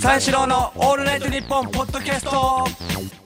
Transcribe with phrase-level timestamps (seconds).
[0.00, 2.64] 三四郎のオールナイトニッポンポッドキャスト。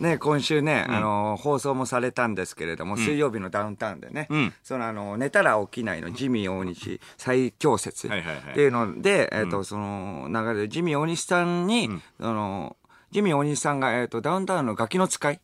[0.03, 4.53] ね、今週ね、あの放送もされたんですけれども、水曜日のダウンタウンでね、ん。
[4.63, 8.55] そのあの寝たら起きないのジミー大西最強説っはいはいはい。
[8.55, 12.77] ていうので、えっ、と、その流れでジミー大西さんに、その
[13.11, 15.41] ジミー大西さんが、えっ、と、ダウンタウンのガキの使い、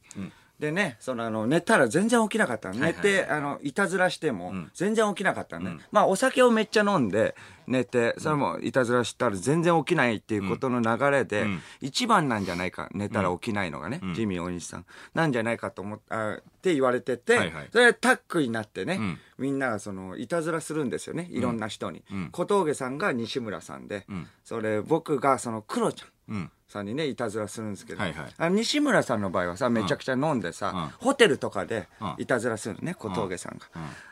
[0.58, 2.76] でね、そのあの寝たら全然起きなかったの。
[2.76, 5.82] 寝て、あの、いたずらしても全然起きなかったのね。
[5.92, 7.34] まあ、お酒をめっちゃ飲んで
[7.66, 11.46] 寝て、それもいたずらしたら全然起きないっていうことの流れで、
[11.82, 14.86] 一番なんじゃないか、寝たら起きないのがね、ジミー大西さん。
[15.14, 17.68] なんじゃないかと思っあって言われてて、はいはい。
[17.70, 18.98] それでタッグになってね、
[19.38, 22.02] みんながその、いたずらするんですよね、いろんな人に。
[22.32, 24.06] 小峠さんが西村さんで、
[24.42, 26.50] それ僕がそのクロちゃん。
[26.76, 28.26] うんさんにねいたずらするんですけど、はいはい。
[28.36, 32.14] あの西村さんの場合はさめちゃくちゃ飲んでさ、ホテルとかでうん。
[32.18, 33.66] いたずらするのね小峠さんが、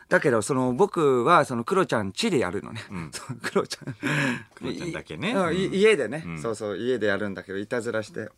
[0.08, 2.80] だけどその僕はそのクロちゃん家でやるのね、
[3.12, 3.94] そうクロちゃん。
[4.54, 5.32] クロちゃんだけね。
[5.32, 5.54] うん。
[5.56, 8.20] 家でね、そうそう家でやるんだけどいたずらして。
[8.20, 8.28] え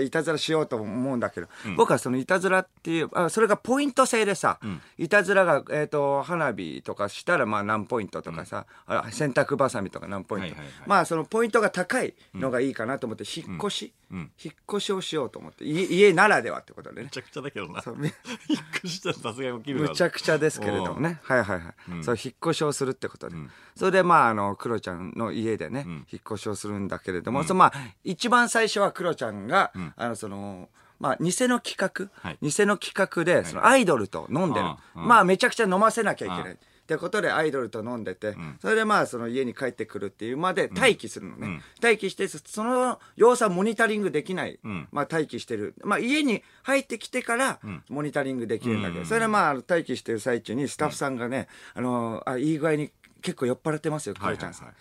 [0.00, 4.58] いたずらしようと思うんだけど、僕はそのいたずらっていうあそれがポイント制でさ、
[4.98, 10.74] いたずらが、えー、と花火とかしたらまあ何ポイントとかさ、あ洗濯ばさみとか何ポイント、はいはいはい。
[10.86, 17.02] まあそのポイントが高いのがいいかなと思って引っ越し、引っ越しをしようと思って家家ならではってことでね。
[17.04, 17.82] めちゃくちゃだけどな。
[17.86, 21.20] 引っ越しさすがに起きるむちゃくちゃですけれどもね。
[21.22, 23.36] はいはいはい、そう引っ越しをするってことで、
[23.76, 27.72] それでまああのクロちゃんの家でね、引っ越しをするんだけれども、そのまあ
[28.04, 30.68] 一番最初はクロちゃんが、あのその
[31.00, 32.38] まあ、偽の企画、はい。
[32.40, 34.66] 偽の企画で、そのアイドルと飲んでる。
[34.94, 35.08] うん。
[35.08, 36.52] まあ、めちゃくちゃ飲ませなきゃいけない。
[36.52, 36.58] うん。
[36.84, 44.86] ってことでアイドルと飲んでて、それでまあその家に帰ってくるっていうまで待機するのね、待機してその様子はモニタリングできない、ん。
[44.92, 52.90] まあ待機してる、まあ、家に入ってきてからモニタリングできるんだけど、それでまあ待機してる最中にスタッフさんがね、あのあいい具合に
[53.22, 54.74] 結構酔っ払ってますよクロちゃんさん。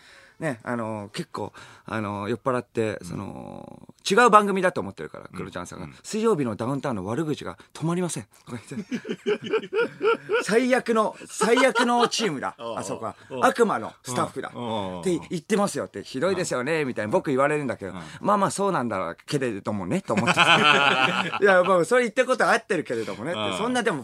[0.43, 1.53] ね、あの結構
[1.85, 8.27] あの酔っ払ってその、違う番組だと思ってるからクロちゃんさんが、水曜日のダウンタウンの悪口が止まりません」
[10.43, 12.55] 最悪の最悪のチームだ。
[12.59, 13.15] あそこは。
[13.41, 14.51] 悪魔のスタッフだ。
[14.53, 14.99] うん。
[14.99, 16.03] って言ってますよって。
[16.03, 17.11] ひどいですよねみたいな。
[17.11, 20.39] 僕言われるんだけど、まあまあそうなんだろうけれどもねと思って。
[21.41, 23.57] いやもうそれ言ってることは合ってるけれどもねって。
[23.57, 24.03] そんなでも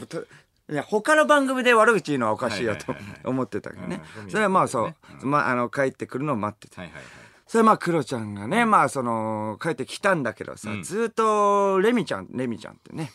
[0.69, 4.01] といや他の番組で悪口言うのはおかしいよと思ってたけどね。
[4.23, 4.91] うんそれはまあそ
[5.21, 7.03] う、まあ、あの帰ってくるのを待ってて、はいはいはい
[7.49, 13.11] それまあクロちゃんがね、まあその帰ってきたんだけどさ、ずっとレミちゃんレミちゃんってね、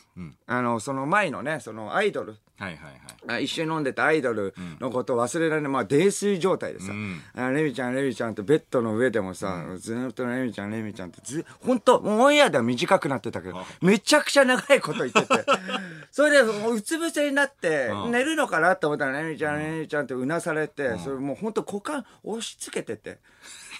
[0.49, 2.34] あのその前のねそのアイドル。
[2.56, 2.93] はいはい
[3.27, 3.37] はい。
[3.37, 7.21] あ一緒に飲んでたアイドルのことを忘れられない、まあ、泥酔状態でさ、ん。
[7.34, 15.27] あレミちゃん、レミちゃんってベッドの上でもさ、ずーっとレミちゃん、レミちゃんってず、本当もうオンエアでは短くなってたけど、めちゃくちゃ長いこと言ってて、
[16.12, 18.12] それでもううつ伏せになって、うん。
[18.12, 23.19] 寝るのかなと思ったら、レミちゃん、レミちゃんってうなされて、それもう本当股間押し付けてて、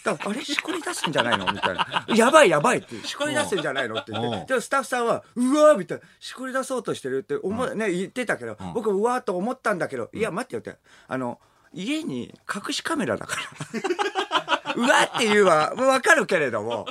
[0.04, 1.50] だからあれしこり出すんじゃないの？
[1.50, 2.04] みたいな。
[2.15, 3.98] やばいやばいって、しこり出すんじゃないの？
[3.98, 4.47] って言って。
[4.47, 10.76] でもスタッフさんは、うわーみたいな、しこり出そうとしてるって思う、ね、言ってたけど、僕うわーと思ったんだけど、いや待ってよって、
[11.09, 11.41] あの、
[11.72, 14.75] 家に隠しカメラだから。
[14.76, 16.86] うわーっていうはわかるけれども、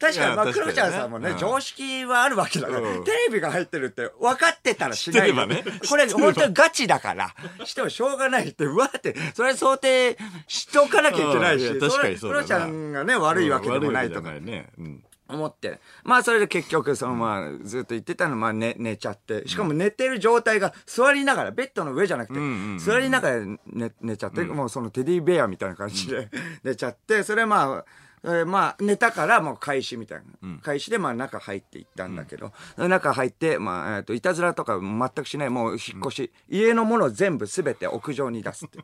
[0.00, 5.62] 確かに、まあ、クロちゃんさんもね、常識はあるわけだから、テレビが入ってるって分かってたらしないね。
[5.88, 7.34] これ、本当にガチだから、
[7.64, 10.16] してもしょうがないって、うわーって、それ想定
[10.48, 14.70] しとかなきゃいけないし、確かにそうクロちゃんがね、悪いわけでもないとかね。
[14.78, 15.04] うん。
[15.28, 15.80] 思って。
[16.02, 19.46] まあ、それで結局、その、まあ、ずっと言ってたの、まあ、寝、寝ちゃって。
[19.46, 26.28] しかも寝てる状態が座りながら、ベッドの上じゃなくて座りながら寝、寝ちゃって、もうそのテディベアみたいな感じで
[26.64, 27.84] 寝ちゃって、それまあ、
[28.22, 30.58] えーまあ、寝たからもう開始みたいな。
[30.62, 38.78] 開始で、まあ、中入っていったんだけど、中入って、まあ、えっと、いたずらとか全くしない、もう引っ越し、家のもの全部すべて屋上に出すって。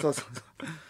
[0.00, 0.89] そうそうそう。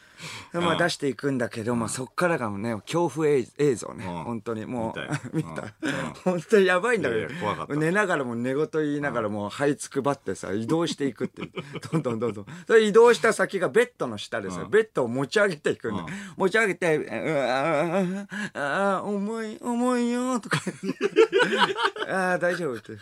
[0.52, 4.06] で まあ出していくんだけど、まあそっからがね、恐怖映映像ね。
[4.06, 4.94] うん本当にも
[5.32, 5.64] う、見た
[6.24, 7.76] 本当にやばいんだけど。
[7.76, 11.42] 寝ながらも寝言言いながらもう這いつくばってさ、移動していくって。
[11.92, 12.46] どんどんどんどん。
[12.66, 16.06] それ移動した先がベッドの下でさ、ベッドを持ち上げていくんだ。
[16.36, 16.86] 持ち上げて、
[18.54, 20.60] ああ重い、重いよ、とか。
[22.08, 22.92] ああ、大丈夫って。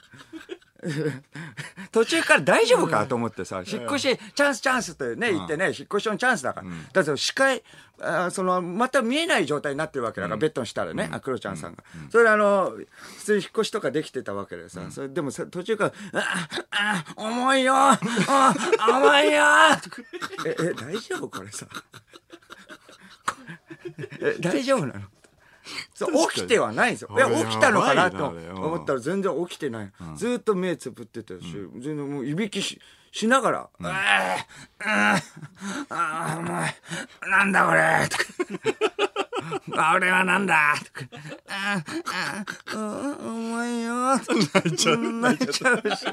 [1.91, 6.69] 途中から大丈夫かと思ってさ、引っ越し、チャンスチャンスってね、言ってね、引っ越しのチャンスだから。
[6.93, 7.65] だって視界、
[8.01, 11.83] あーその、また見えない状態になってるわけだから、ベッドの下でね、あ、クロちゃんさんが。
[12.11, 12.71] それであの、
[13.17, 17.99] 普通に引っ越しとかできてたわけでさ、それでもさ途中から、あ、あ、重いよあ、
[18.89, 19.45] 重いよ。
[20.47, 21.67] え、え、大丈夫これさ。
[24.21, 25.01] え、大丈夫なの？
[25.95, 27.11] そう起きてはないんですよ。
[27.17, 29.93] いや、起きたのかなと思ったら全然起きてない。
[30.17, 31.41] ずーっと目つぶってたし、
[31.79, 32.81] 全然もういびきし、
[33.13, 33.89] しながら、あー
[34.81, 35.23] あー
[35.89, 36.75] あーお前、
[37.29, 39.19] なんだこれとか。
[39.77, 41.07] あ 俺はなんだとか、
[41.49, 41.83] あ
[42.75, 44.17] あ、うん、重いよ。
[44.17, 44.99] 泣いちゃう。
[44.99, 46.07] 泣いちゃうし。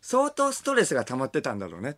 [0.00, 1.96] 相当ストレスが溜まってたんだろうね。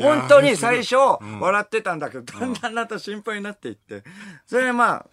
[0.00, 0.96] 本当に最初、
[1.40, 4.02] 笑ってたんだけど、だんだんだんと心配になっていって。
[4.46, 5.06] それでまあ、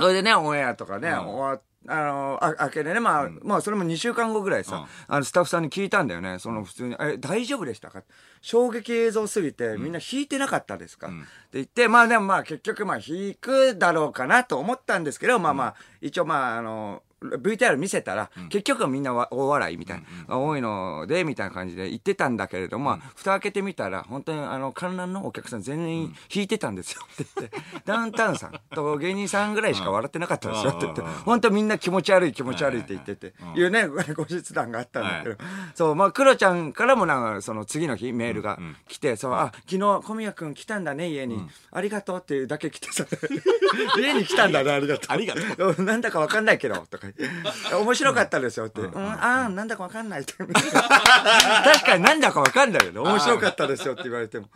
[0.00, 6.38] それでね、オンエアとかね、終わっあの、あ、明けでね、まあ、まあ、それも2週間後ぐらいさ、あの、スタッフさんに聞いたんだよね。
[6.38, 8.02] その、普通に、え、大丈夫でしたか？
[8.42, 11.16] 衝撃映像すぎて、みんな弾いてなかったですか、って
[11.54, 27.02] 言って、まあでもまあ、結局、まあ、弾くだろうかなと思ったんですけど、まあまあ、一応まあ、あの、VTR 見せたら、結局はみんな大笑いみたいな、多いので、みたいな感じで言ってたんだけれども、蓋開けてみたら、本当にあの、観覧のお客さん全員弾いてたんですよ。
[27.12, 30.72] って言って、ダウンタウンさんと芸人さんぐらいしか笑ってなかったんですよ。
[30.76, 35.36] って言って、本当みんな気持ち悪い気持ち悪いって言ってて、いうね、後日談があったんだけど、
[35.74, 38.58] そう、まあ、クロちゃんからもなんか、その次の日メールが
[38.88, 41.46] 来て、そう、あ、昨日小宮君来たんだね、家に。
[41.70, 43.04] ありがとうっていうだけ来てさ、
[43.98, 45.04] 家に来たんだね、ありがとう。
[45.08, 45.82] ありがとう。
[45.84, 47.09] なんだかわかんないけど、とか。
[47.72, 48.80] 面白かったですよって。
[48.80, 50.34] うん、ああ、なんだかわかんないって。
[50.42, 50.50] 確
[51.84, 53.00] かになんだかわかんないよね。
[53.00, 54.48] 面白かったですよって言われても。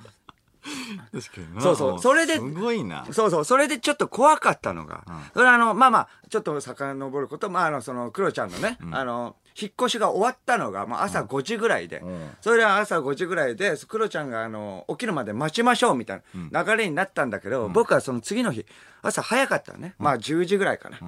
[1.12, 1.60] 確かにな。
[1.60, 1.98] そうそう。
[1.98, 3.06] それですごいな。
[3.12, 3.44] そうそう。
[3.44, 5.04] それでちょっと怖かったのが、
[5.34, 12.02] それあの、まあまあ、ちょっと遡ること、まああの、その、クロちゃんのね、あの、引っ越しが終わったのが、まあ朝5時ぐらいで、
[12.40, 18.64] それで朝5時ぐらいで、クロちゃんがあの、起きるまで待ちましょうみたいな流れになったんだけど、僕はその次の日、
[19.02, 19.94] 朝早かったのね。
[19.98, 20.98] まあ10時ぐらいかな。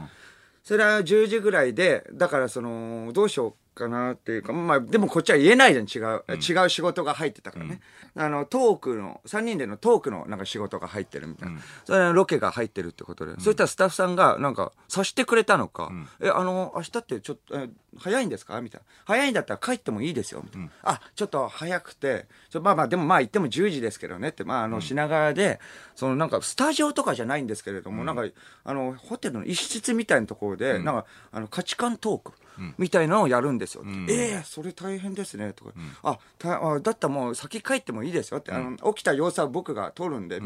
[0.67, 6.25] それは10時ぐらいで、だからその、どうしようかなっていうか、まあでもこっちは言えないじゃん、違う。
[6.37, 7.81] 違う仕事が入ってたからね。
[8.17, 11.61] あの、トークの、3人でのトークのなんか仕事が入ってるみたいな。
[11.85, 13.35] それはロケが入ってるってことで。
[13.39, 17.69] そしたらスタッフさんがなんか、さしてくれたのか、え、あの、明日ってちょっと、え
[17.99, 18.61] 早いんですか？
[18.61, 18.87] みたいな。
[19.07, 20.43] 早いんだったら帰ってもいいですよ。
[20.45, 20.69] みたいな。
[20.83, 25.61] あ、ちょっと早くて、ちょまあまあ、でもまあ行っても10時ですけどねって、まああの、品川で、
[25.95, 28.25] そのなんかスタジオとかじゃないんですけれども、なんか、
[28.65, 32.33] あの、ホテルの一室みたいなところで、なんか、あの、価値観トーク。
[32.79, 33.85] みたいなのをやるんですよ。
[34.09, 35.53] ええそれ大変ですね。
[35.53, 35.73] とか、
[36.03, 40.41] あたあ、だったらもう先帰ってもいいですよって、あの起きた様子は僕が撮るんで、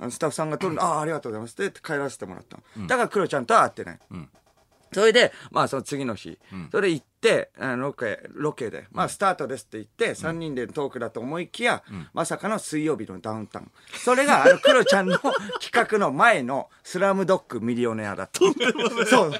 [0.00, 2.86] あのスタッフさんが撮るんで、ああ、ありがとうございますって帰らせてもらったの。
[2.86, 3.98] だからクロちゃんとは会ってない。
[4.92, 6.38] それで、まあその次の日、
[6.70, 11.82] それ行って、あのロケ、ロケで、まあスタートですって言って、3人でのトークだと思いきや、
[12.12, 13.70] まさかの水曜日のダウンタウン。
[13.92, 18.40] それが、あの、クロちゃんの企画の前の スラムドッグミリオネアだった。
[19.06, 19.32] そう。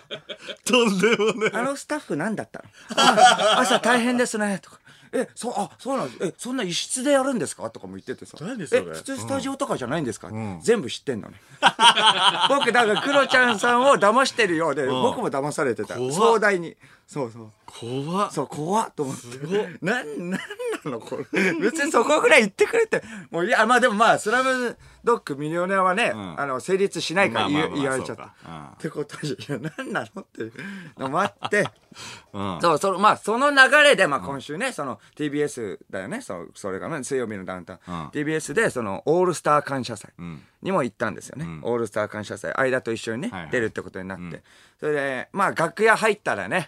[0.64, 2.64] とんでもねあのスタッフ何だったの？
[2.96, 4.79] あ 朝大変ですね、とか。
[5.12, 6.24] え、そう、あ、そうなんです。
[6.24, 7.68] え、そんな一室でやるんですか？
[7.70, 8.36] とかも言っててさ。
[8.40, 8.80] 何それ？
[8.82, 10.30] え、普通スタジオとかじゃないんですか、
[10.62, 11.40] 全部知ってんのね。
[12.48, 15.96] 僕、だから、クロちゃんさんを騙してるようで、僕も騙されてた。
[15.96, 16.76] 怖っ壮大に。
[17.06, 17.50] そうそう。
[17.66, 19.78] 怖っそう、怖っと思って。
[19.82, 20.40] なん、なん
[20.84, 21.52] なのこれ？
[21.54, 23.02] 別にそこぐらい言ってくれて。
[23.30, 26.40] もう、いや、まあでもまあ、スラムドッグミリオネアはね、ん。
[26.40, 28.24] あの、成立しないから言,、われちゃった。
[28.24, 30.52] ってことで、いや、なのっていう
[30.98, 31.66] のもあって、
[32.32, 32.58] うん。
[32.60, 37.78] そう、その、まあ、その流れで、まあ、今週ね、その、TBS だよね、そう、それがね、水曜日のダウンタウン。
[37.86, 38.06] うん。
[38.08, 40.42] TBS で、その、オールスター感謝祭ん。
[40.62, 41.46] にも行ったんですよね。
[41.62, 44.42] オールスター感謝祭、間と一緒にね、出るってことになって。
[44.78, 46.66] それで、まあ、楽屋入ったらね、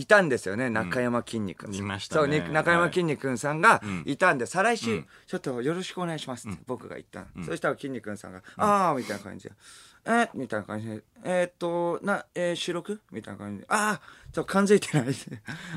[0.00, 1.76] いたんですよね、中山きんに君。
[1.76, 7.44] いましたそう、中山きんに君さんがいたんで、再来週、ちょっとよろしくお願いしますって僕が言ったの。
[7.44, 9.52] そしたらきんに君さんが、ああ、みたいな感じで。
[10.06, 10.30] え？
[10.32, 11.02] みたいな感じで。
[11.24, 13.02] えーっと、な、えー収録？
[13.12, 13.66] みたいな感じで。
[13.68, 14.00] ああ、
[14.32, 15.08] ちょっと感づいてない。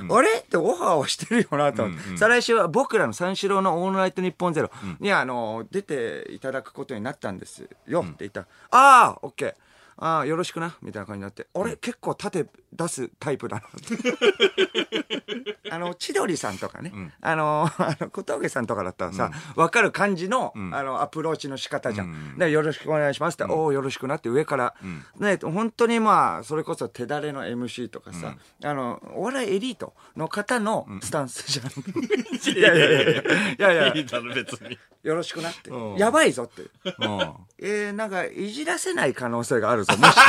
[0.10, 0.30] あれ？
[0.40, 2.18] ってオファーをしてるよなと思って。
[2.18, 9.56] 再来週は僕らの三四郎のオールナイトニッポンゼロに、あの、出ていただくことになったんですよって言ったら、ああ、オッケー。
[9.98, 15.54] ああ、よろしくな、みたいな感じになって、あれ、結構縦出すタイプだなって。
[15.74, 22.38] あの、千鳥さんとかね、あの、あの小峠さんとかだったらさ、わ、かる感じの、あの、アプローチの仕方じゃん。
[22.38, 24.76] で、よろしくお願いしますって、おお、よろしくなって上から、
[25.18, 31.68] ね、本当にまあ、それこそ手だれの MC とかさ、あの、お笑いエリートの方のスタンスじゃん。
[32.56, 33.12] いやいやいや。
[33.12, 33.16] い
[33.58, 33.94] や、いやいや。
[33.96, 34.78] いいだろ別に。
[35.02, 35.70] よろしくなって。
[35.70, 35.98] うん。
[35.98, 36.62] やばいぞって。
[36.62, 37.34] うん。
[37.60, 40.22] えー、なんか、いじらせない可能性があるぞ、もし だ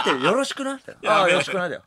[0.00, 0.96] って、よろしくなって。
[1.06, 1.82] ああ、よろしくなだよ。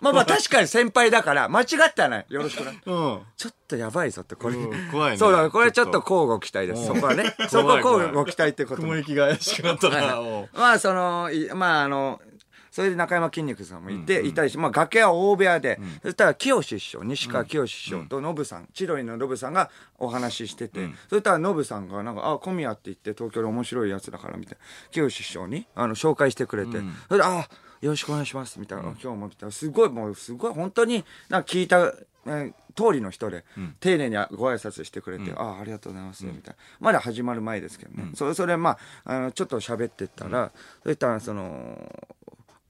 [0.00, 2.26] まあまあ、確かに先輩だから、間違ってはない。
[2.28, 2.70] よろしくな。
[2.70, 4.56] うんちょっとやばいぞって、これ。
[4.56, 6.90] うん怖いねそうだ、これちょっと交互期待です。
[6.90, 7.34] うんそこはね。
[7.48, 12.20] そこは交互期待ってことも雲行きが怪しくなったなもまあ、その、いまあ、あの、
[12.72, 27.46] それで中山筋肉さんもいて、いたりし、まあ崖は大部屋で、そしたら清志師匠、西川清志師匠とノブさん、千鳥のノブさんがお話ししてて、そしたらノブさんがなんか、あ、小宮って言って東京で面白いやつだからみたいな、清志師匠にあの紹介してくれて、それで、あ、
[27.82, 31.92] よろしくお願いしますみたいな、今日もみたいな、すごいもうすごい本当になんか聞いた、
[32.26, 33.44] えー通りの人で、
[33.80, 36.56] 丁寧にご挨拶してくれて、ああ、ありがとうございます、みたいな。
[36.80, 38.12] まだ始まる前ですけどね。
[38.14, 40.50] それ、それ、まあ、あの、ちょっと喋ってったら、
[40.82, 41.92] そしたら、その、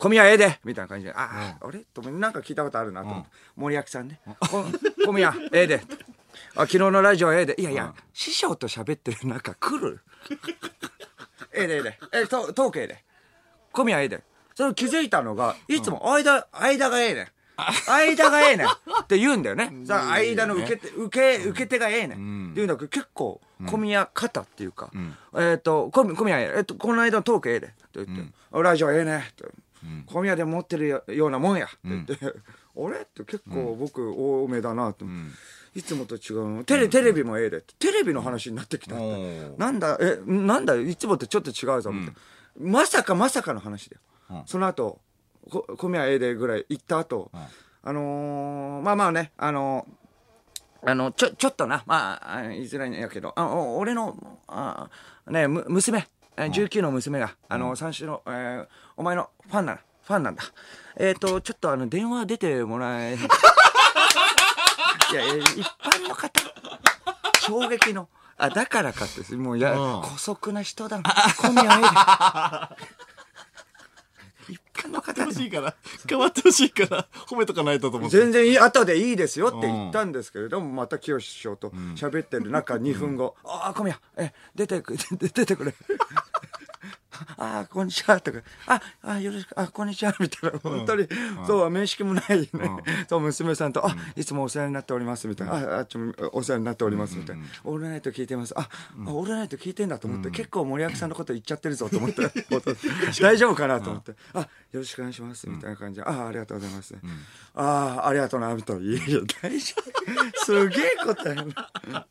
[0.02, 1.78] 小宮ええでみたいな感じで、ああ、あれ？
[1.94, 4.21] となんか聞いたことあるなと思って、森脇さんね。
[4.50, 4.64] こ
[5.06, 5.80] 小宮ええで。
[6.56, 7.54] あ、昨日のラジオええで。
[7.56, 10.00] いやいや、師匠と喋ってる中来る？
[11.54, 11.99] ええでええで。
[12.14, 13.04] え、と、トークええで。
[13.71, 14.25] 小宮ええで。
[14.56, 17.26] それ気づいたのが、いつも間、間がええねん。
[17.87, 19.73] 間がええねんって言うんだよね。
[19.87, 22.49] さあ、間の受け手、受け、受け手がええねん。
[22.50, 24.90] って言うんだけど、結構、小宮方っていうか、
[25.38, 27.66] えっと、小宮えっと、この間のトークええで。
[27.68, 29.44] って言って、ラジオええねって。
[30.06, 31.66] 小宮で持ってるよようなもんや。
[31.66, 32.30] って言って、 あ
[32.90, 33.00] れ？
[33.00, 35.04] って結構僕多めだなと。
[35.75, 36.64] いつもと違うの。
[36.64, 37.62] テレ、テレビもええで。
[37.78, 42.14] テレビの話になってきたなんだ、え、なんだ、いつもとちょっと違うぞ、みたい
[42.61, 42.70] な。
[42.72, 44.42] まさかまさかの話だよ。
[44.46, 45.00] その後、
[45.50, 47.30] こ小宮ええでぐらい行った後、
[47.84, 54.16] あのーまあまあね、あのーあの、ちょ、ちょっとな、まああ、言いづらいんやけど、あお俺の、
[54.49, 54.90] あ
[55.28, 60.42] ね、む、娘、え19の娘が、あの、三種の、えーお前のファンな、ファンなんだ。
[60.96, 63.14] えっ、と、ちょっとあの、電話出てもらえ、
[65.12, 66.40] いやいや、一般の方、
[67.40, 71.14] 衝撃の、あ、だからかって、もう、や、うん姑息な人だな。
[71.38, 71.86] 小宮ええで。
[71.86, 72.76] 一般
[74.90, 75.74] の方で欲しいから、
[76.08, 78.16] 変わってほしいから、褒めとかないとと思って。
[78.16, 85.74] 全然いい、後でいいですよって言ったんですけれども、また清志師匠と喋ってる中、2分後、ああ、小宮、え、出てく、出 出てくれ。
[87.37, 91.09] ああ、こんにちは、とか、あ、あ、よろしく、あ、こんにちは、みたいな、本当に、
[91.47, 92.49] そう、面識もないね。
[93.09, 98.69] そう、娘さんと、あ、いつもお世話になっております、みたいな、あ、あっちもお世話になっております、みたいな、オールナイト聞いてます、あ、あ
[99.07, 102.23] オールナイト聞いてんだと思って、結構森脇さんのこと言っちゃってるぞと思って、
[103.21, 106.95] 大丈夫かなと思って、あ、よろしくお願いします、みたいな感じで、あ、ありがとうございます。
[107.55, 108.83] ああ、ありがとうな、みたいな。
[108.83, 110.45] いやいや、大丈夫。
[110.45, 112.07] すげえことやな。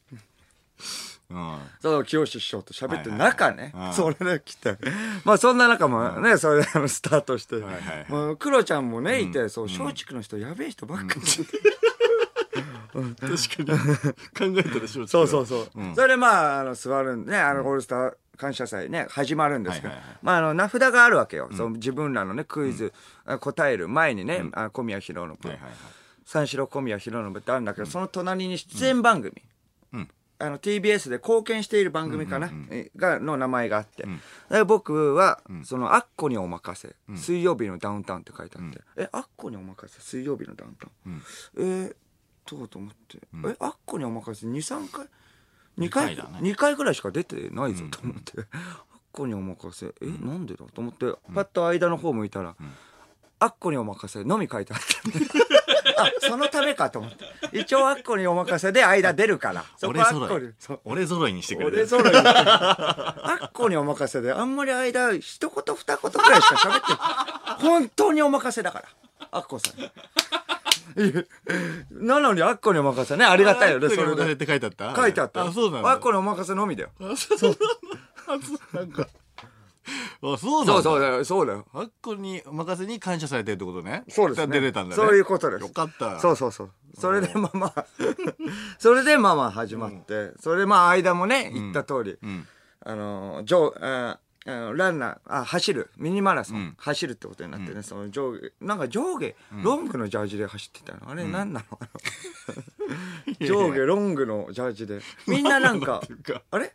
[1.32, 1.58] うん。
[1.80, 3.72] そう、清志師匠と喋ってる中ね。
[3.74, 4.78] はいはい、それで来て。
[5.24, 7.56] まあそんな中もね、それであのスタートして。
[7.56, 8.12] はいはいはい。
[8.12, 11.22] もう、クロちゃんもね、いて、そう、松竹の人、やべえ人ばっかり。
[12.92, 13.74] 確か
[14.44, 14.54] に。
[14.54, 15.08] 考えたでしょ。
[15.08, 15.68] そうそうそう。
[15.76, 15.96] うん。
[15.96, 19.90] それでまあ、あの、座るんでね、あの、オールスター感謝祭ね、始まるんですけど。
[19.90, 21.50] はいはいはい、まあ、あの、名札があるわけよ。
[21.56, 22.94] そう、自分らのね、クイズ、
[23.26, 25.16] あ答える前にね、あ小宮浩信。
[25.16, 25.72] はいはいはい。
[26.26, 29.51] 三四郎小宮浩信ってあるんだけど、その隣に出演番組、うん
[30.42, 34.06] あの TBS で貢献している番組かな、えがの名前があって、
[34.50, 40.02] で僕は、その「アッコにお任せ、水曜日のダウンタウン」って書いてあって「えアッコにお任せ？
[40.02, 41.22] 水曜日のダウンタウン」
[41.58, 41.96] えー、
[42.50, 45.06] どうと思って「えアッコにお任せ？23回
[45.78, 46.16] ？2回二回？
[46.18, 46.50] だね。
[46.50, 48.46] 2回ぐらいしか出てないぞと思って、アッ
[49.12, 49.94] コにお任せ？
[50.02, 51.14] え、なんでだと思って。
[51.34, 52.56] パッと間の方向いたら、
[53.40, 55.52] アッコにお任せのみ書いてあって。
[56.04, 57.26] あ、そのためかと思って。
[57.58, 59.64] 一応アッコにお任せで間出るから。
[59.78, 60.44] そこ俺アッコ揃い。。
[60.44, 61.78] にそう俺揃いにしてくれる。
[61.78, 62.18] 俺揃いに。
[62.18, 67.62] アッコにお任せで、あんまり間、一言二言くらいしか喋ってない。
[67.62, 68.86] 本当にお任せだから。
[69.32, 69.80] アッコさん。
[69.80, 69.84] い
[71.16, 71.24] や
[71.90, 73.24] なのにアッコにお任せね。
[73.24, 74.34] ありがたいよね、それで。
[74.34, 75.48] って書いてあった書いてあったよ。
[75.48, 75.92] あ、そうなんだ。
[75.92, 76.90] アッコにお任せのみだよ。
[77.00, 77.58] あ、そうな。
[78.36, 78.92] あ、そうなん
[80.66, 80.74] だ。
[80.74, 81.66] そうそうだよ、そうだよ。
[81.74, 84.04] あっこに任せに感謝されてるってことね。
[84.10, 84.48] そうですね。
[84.48, 84.96] 出れたんだね。
[84.96, 85.62] そういうことです。
[85.62, 86.20] よかった。
[86.20, 86.72] そうそうそう。
[86.98, 87.86] それでまあまあ、
[88.78, 92.48] それでまあまあ始まって、それでまあ間もね、言った通り、ん
[92.84, 96.76] あの、上、ああのランナー、あ、走る、ミニマラソン、ん。
[96.78, 101.12] 走るってことになってね、その上下、なんか上下、ロングのジャージで走ってたの。
[101.12, 101.80] あれ、なんなの？
[101.80, 101.88] あ
[103.40, 105.02] の 上下ロングのジャージで。
[105.28, 106.74] みんななんかていうか、あれ？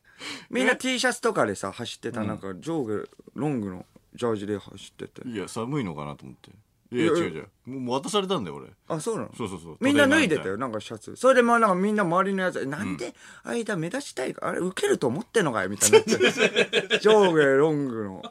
[0.48, 5.28] みんな T シャツとかでさ、走ってた、なんか上下ロングのジャージで走ってて。
[5.28, 6.50] いや、寒いのかなと思って。
[6.92, 7.48] いや、違う違う。
[7.66, 8.68] もう渡されたんだよ、俺。
[8.88, 9.30] あ、そうなの？
[9.36, 9.76] そうそうそう。
[9.80, 11.16] みんな脱いでたよ、なんかシャツ。
[11.16, 13.14] それでまあなんかみんな周りのやつ、なんで
[13.44, 16.98] 間目立ちたいか、あれ受けると思ってんのかよ、みたいになって。
[17.02, 18.22] 上下ロングの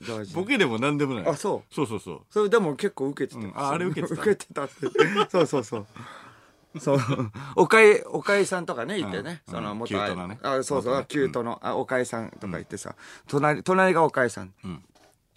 [0.00, 0.42] ジャージたいな。
[0.42, 1.26] ボケでも何でもない。
[1.28, 2.20] あそうそうそうそう。
[2.30, 3.46] それでも結構受けてた。
[3.46, 4.72] うんああれ受けてた受けてたって。
[5.30, 5.86] そうそうそう。
[6.80, 6.98] そう。
[7.56, 9.42] おかい、おかいさんとかね、いてね。
[9.46, 12.94] うんその元キュートなねあ、そうそう、キュートの、あ、おかいさんとか言ってさ、
[13.28, 14.46] 隣、隣がおかいさん。
[14.46, 14.82] ん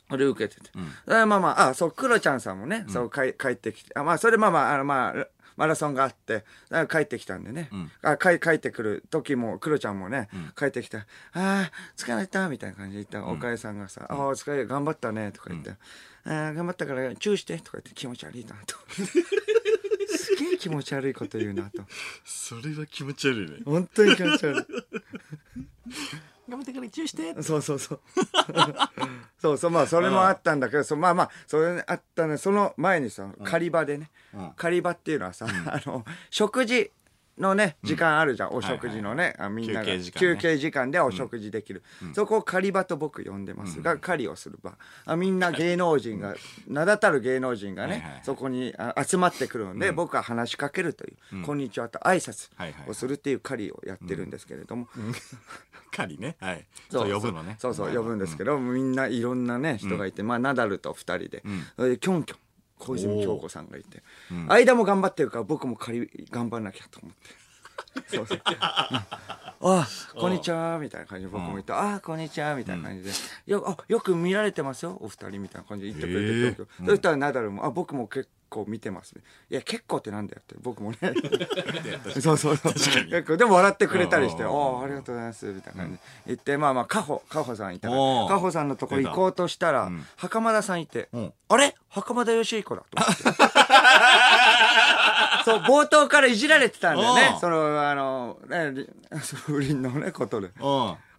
[0.09, 0.69] それ受けてて。
[1.07, 3.91] あまあまあ、あ、そう、クロちゃんさんもね、そう、帰帰ってきて。
[3.97, 6.43] あ、まあ、それまあまあ、あの、まあ、マラソンがあって、
[6.89, 7.69] 帰ってきたんでね。
[8.01, 18.75] あ帰帰ってくる時も、クロちゃんもね、帰ってきて、ああ、疲れた、みたいな感じで言ったら、おかえさんがさ、ああ、お疲れ、頑張ったね、とか言って、ああ、頑張ったから、チューして、とか言って気持ち悪いな、と。
[20.17, 21.83] すげえ気持ち悪いこと言うな、と。
[22.25, 23.57] それは気持ち悪いね。
[23.65, 24.65] 本当に気持ち悪い。
[26.47, 27.41] 頑張ってからチューして。
[27.41, 27.99] そうそうそう。
[29.39, 34.11] そうそう、まあ、それもあったんだけど、そまあまあ、それあったね、その前にさ、狩り場でね、
[34.55, 36.91] 狩り場っていうのはさ、あの、食事
[37.37, 39.85] のね、時間あるじゃん、お食事のね、あみんなが。
[39.85, 40.35] 休憩時間ね。
[40.35, 41.83] 休憩時間でお食事できる。
[42.13, 43.81] そこを狩り場と僕呼んでます。
[43.81, 44.77] が、狩りをする場。
[45.05, 46.35] あみんな芸能人が、
[46.67, 47.99] 名だたる芸能人がはいはい。
[47.99, 52.89] ね、そこにあ集まってくるので、僕は話しかけるという、こんにちはと挨拶はいはい。
[52.89, 54.87] をするっていう狩りをやってるんですけれども、
[55.91, 56.37] 狩りね。
[56.39, 56.65] はい。
[56.89, 57.11] そう。
[57.11, 57.55] 呼ぶのね。
[57.59, 61.43] そうそう、呼ぶんですけど、みんないろんなね、人がいて、まあ、ナダルと二人で、
[61.75, 62.39] それで、キョンキョン、
[62.79, 64.03] 小泉京子さんがいて、
[64.47, 67.45] 間も頑張ってるから、僕も仮、頑張んなきゃと思って。
[68.07, 68.41] そうそう。
[68.59, 69.05] あ
[69.61, 73.11] あ、こんにちは、みたいな感じで僕も言って、ああ、こんにちは、みたいな感じで、
[73.47, 79.21] よあよく見られてますよ、お二人、みたいな感じで言ってくれて、へえキョンキョンそしたらナダルも、あ、僕も結構見てますね。
[79.49, 80.97] いや、結構ってなんだよって、僕もね。
[82.21, 82.73] そうそうそう。
[82.73, 85.97] 結構、でも笑ってくれたりして、うんおおありがとうございます、みたいな感じ。
[85.97, 91.31] で言って、まあまあ、カホ、カホさんいたから、カホさんのとこ行こうとしたら、袴田さんいて、ん。
[91.49, 91.75] あれ？
[91.89, 93.23] 袴田義彦だと思って。
[95.45, 97.37] そう、冒頭からいじられてたんだよね。
[97.39, 98.89] その、あの、ね、り
[99.21, 100.49] その不倫のね、ことで。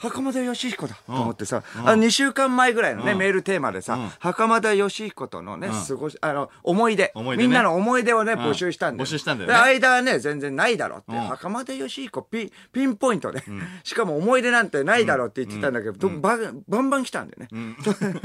[0.02, 0.10] うん。
[0.10, 7.12] 袴田義彦だと思ってさ、あの2週間前ぐらいのね、メールテーマでさ、袴田義彦とのね、過ごし、あの、思い出。
[7.14, 9.06] ねみんなの思い出をね、ん募集したんだよ。
[9.06, 11.12] 募集したんだよねで間はね、全然ないだろって。
[11.12, 13.42] ん袴田義彦ピ、ピンポイントで。
[13.84, 16.38] しかも思い出なんてないだろって言ってたんだけど、ば
[16.68, 17.76] バンバン来たんだよね。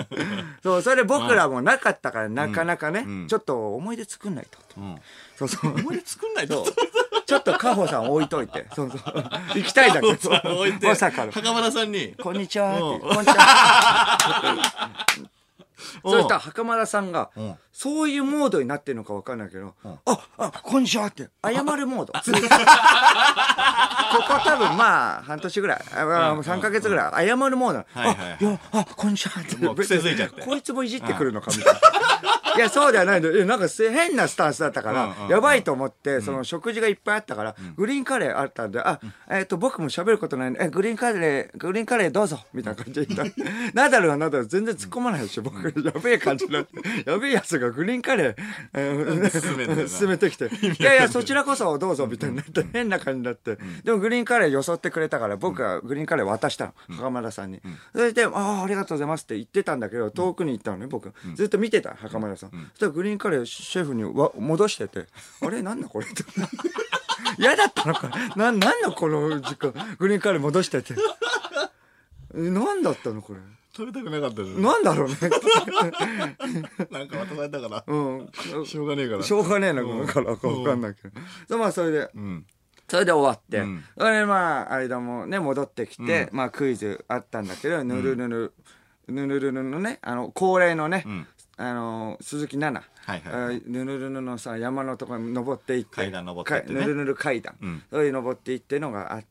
[0.63, 4.57] そう、それで僕らもなかったから、なかなかね、ちょっと思い出作んないと。
[4.77, 4.95] うん。
[5.37, 5.73] そうそう。
[5.73, 6.65] 思い出作んないと。
[7.31, 8.65] ちょっとカホさん置いといて。
[8.75, 9.01] そうそう。
[9.55, 10.57] 行きたいんだけど。
[10.59, 10.85] 置いて。
[10.85, 11.31] まさかの。
[11.31, 12.13] 袴田さんに。
[12.21, 14.17] こんにちはこんにちは。
[16.03, 19.99] そしたら袴田さんがん、そういうモードになってるのか分かんないけど、あ、
[20.37, 22.13] あ、こんにちはって、謝るモード。
[24.11, 27.85] ここ多分まあ、半年ぐらい、あまあ3ヶ月ぐらい、謝るモード。
[27.95, 29.55] あ、いや、あ、こんにちはって。
[29.57, 30.41] もう癖づいちゃって。
[30.41, 31.79] こいつもいじってくるのかみたいな。
[32.55, 33.35] いや、そうではないんだよ。
[33.35, 38.99] いやなんかせ変なスタンスだったからやばいと思って、その食事がいっぱいあったから、グリーンカレーあったんで、あ、
[39.29, 42.39] えっと、僕も喋ることないんで、え、グリーンカレー、グリーンカレーどうぞ。
[42.53, 43.35] みたいな感じで言った。
[43.73, 46.71] ナダルはナダル全然突っ込まないし、僕、やべえ感じになって、
[47.09, 48.35] やべえやつがグリーンカレー、
[48.73, 50.45] えー勧めてきて、
[50.79, 50.83] い。
[50.83, 57.61] やいや、そちらこそどうぞみたいになって、変な感じになって、でもグリーンカレーよそってくれたから、僕がグリーンカレー渡したの、袴田さんに。
[57.93, 61.13] それで、ああ、ありがとうございますって言ってたんだけど、遠くに行ったのね、僕。
[61.35, 62.49] ずっと見てた、袴田さん。
[62.49, 65.07] そしたらグリーンカレーシェフにわ戻してて、
[65.41, 66.23] あれなんだこれって。
[67.37, 68.09] 嫌だったのか。
[68.35, 70.95] な、なんだこの時間、グリーンカレー戻してて。
[72.33, 73.39] えなんだったのこれ。
[73.75, 74.59] 食べたくなかったです。
[74.59, 75.15] なんだろうね。
[76.91, 77.83] なんか渡されたから。
[77.87, 78.29] うん。
[78.65, 79.23] しょうがねえから。
[79.23, 81.21] しょうがねえな、こからかわかんないけど。
[81.47, 82.45] そうまあ、それで、うん。
[82.89, 88.53] それで終わって、うんそれでまあ、間もね、戻ってきて、まあ、クイズあったんだけど、ぬるぬる、
[89.07, 92.91] ぬるぬるのね、あの、恒例のね、んあの、鈴木奈々。
[93.03, 95.95] はいはいぬるぬるのさ、山のところに登っていって。
[95.95, 97.55] 階段登ってぬるぬる階段。
[97.61, 99.27] うんそれで登っていってのがあって、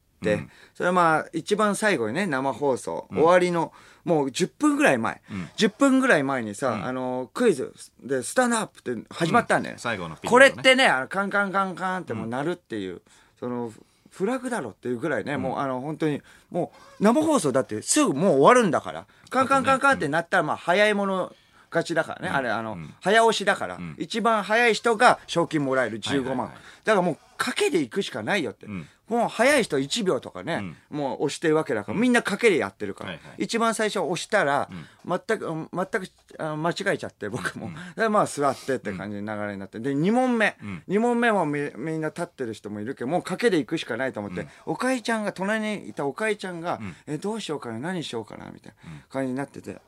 [0.74, 3.72] それはまあ、一番最後にね、生放送、終わりの、
[4.04, 5.20] もう10分ぐらい前、
[5.56, 9.80] 10分ぐらい前にさ、あの、クイズで、スタンドアップって始まったんだよね。
[9.80, 13.02] 最後のこれってね、あのカンカンカンカンってもう鳴るっていう、
[13.38, 13.72] その、
[14.10, 21.32] フラグだろっていうぐらいね、もうあの、本当に、もう生放送だってすぐもう終わるんだから、カンカンカンカンってなったら、まあ早いもの
[21.70, 26.48] 勝ちだからね、あれ、あの、早押しだから、一番早い人が賞金もらえる15万。
[26.84, 28.66] だからもう、賭けで行くしかないよって。
[29.10, 34.70] もう早い人1秒とかね、もう押してるわけだから、みんな賭けでやってるから、一番最初押したら、
[35.04, 37.70] 全く、全くあ間違えちゃって、僕も。
[37.96, 39.80] でまあ座ってって感じの流れになって。
[39.80, 40.56] で、2問目。
[40.86, 49.80] 二問目もみみんな立ってる人もいるけど、もう賭けで行くしかないと思って、おかいちゃんが、隣にいたおかいちゃんが、え、どうしようかな、何しようかな、みたいな感じになってて。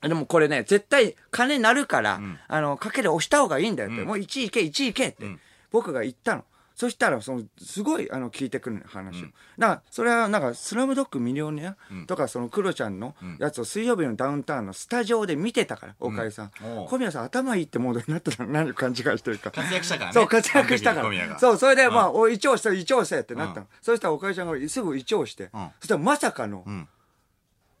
[0.00, 5.24] でもこれね、絶対金なるから、あの、かけで押した方がいいんだよって、もう1位いけ、1位いけって、
[5.72, 6.44] 僕が言ったの。
[6.74, 9.26] そしたら、その、すごい、あの、聞いてくるの話を。
[9.58, 11.76] だから、それは、なんか、スラムドッグミリオネア
[12.08, 16.88] とか、その、クロちゃんのやつを水曜日のダウンタウンのスタジオで見てたから、岡井さんおう。
[16.88, 18.50] 小宮さん、頭いいってモードになってたの？
[18.50, 19.52] 何を勘違いしてるか。
[19.52, 20.14] 活躍したからね。
[20.14, 21.38] そう、活躍したから。
[21.38, 23.66] そう、それで、まあ、お一応して、一応せってなったの。
[23.80, 26.88] そしたら、岡井ちゃんがすぐ一応して、んそしたら、まさかの、ん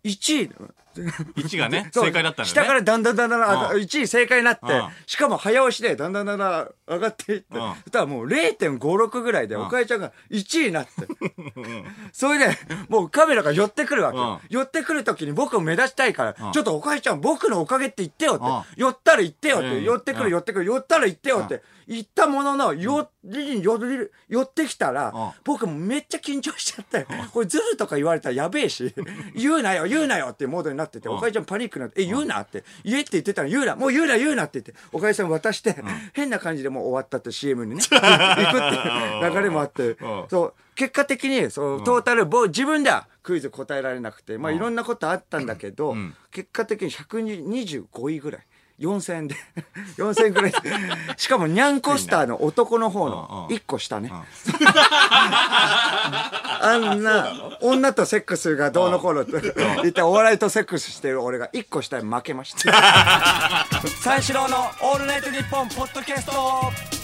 [0.04, 0.52] 1位、
[1.36, 2.62] 1がね、正解だったんだよね。
[2.62, 3.82] 下からだんだんだんだんあうん。
[3.82, 7.74] 1位正解になってうん、しかも早押しでだんだんだんだん上がっていって、うん。
[7.74, 10.92] そしたらもう0.56ぐらいで、おかえちゃんが1位になって。
[12.12, 14.18] それで、もうカメラが寄ってくるわけ。
[14.18, 14.40] よ。
[14.48, 18.80] 寄ってくるときに僕を目立ちたいから、ちょっとおかえちゃん僕のおかげって言ってよって。
[18.80, 19.66] 寄ったら言ってよって。
[19.68, 19.84] うん。
[19.84, 21.62] 寄ってくうんる寄ってくる、寄ったら言ってよって。
[21.86, 28.94] 言ったものの、よ、リに寄る寄ってきたらうん、僕もめっちゃ緊張しちゃって、これズルとか言われたらやべえし、
[29.34, 31.16] 言うなよ、言うなよってモードになってて、うん。
[31.16, 35.76] おかえちゃんパニックになって、え、言うなって、言えって言ってたら言うな、もう言うな、言うなって言って、おかえさん渡して、
[36.12, 48.46] 変な感じでもう終わったって CM にね、 行くって流れもあってうん、そう、結果的に、そう、トータル、ぼ自分ではクイズ答えられなくて、まあいろんなことあったんだけどん、結果的に125位ぐらい。
[48.80, 49.36] 4000円で。
[49.96, 50.58] 4000円ぐらいで。
[51.16, 54.10] しかも、ニャンコスターの男の方の1個下ね。
[56.60, 59.32] あんな、女とセックスがどうのこうのって
[59.82, 63.66] 言って、お笑いとセックスしてる俺が1個下に負けました。
[64.02, 67.03] 三四郎のオールナイトニッポンポッドキャスト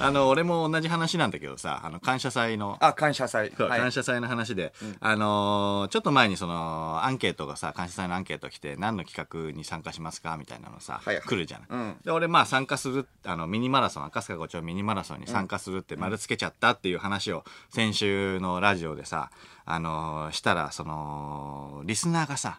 [0.00, 3.52] あの、俺も同じ話なんだけどさ、あの、感謝祭の、あ、感謝祭。
[3.58, 3.80] はい。
[3.80, 11.24] 感謝祭の話で、あのーちょっと前にその、アンケートがさ、感謝祭のアンケート来て、何の企画に参加しますかみたいなのさ、はいはい。
[11.24, 11.96] 来るじゃない、うん。
[12.04, 19.30] で、俺まあ参加する、あの、ミニマラソン、赤坂5丁ミニマラソンに参加するって丸つけちゃったっていう話を、先週のラジオでさ、
[19.64, 22.58] あのーしたら、その、リスナーがさ、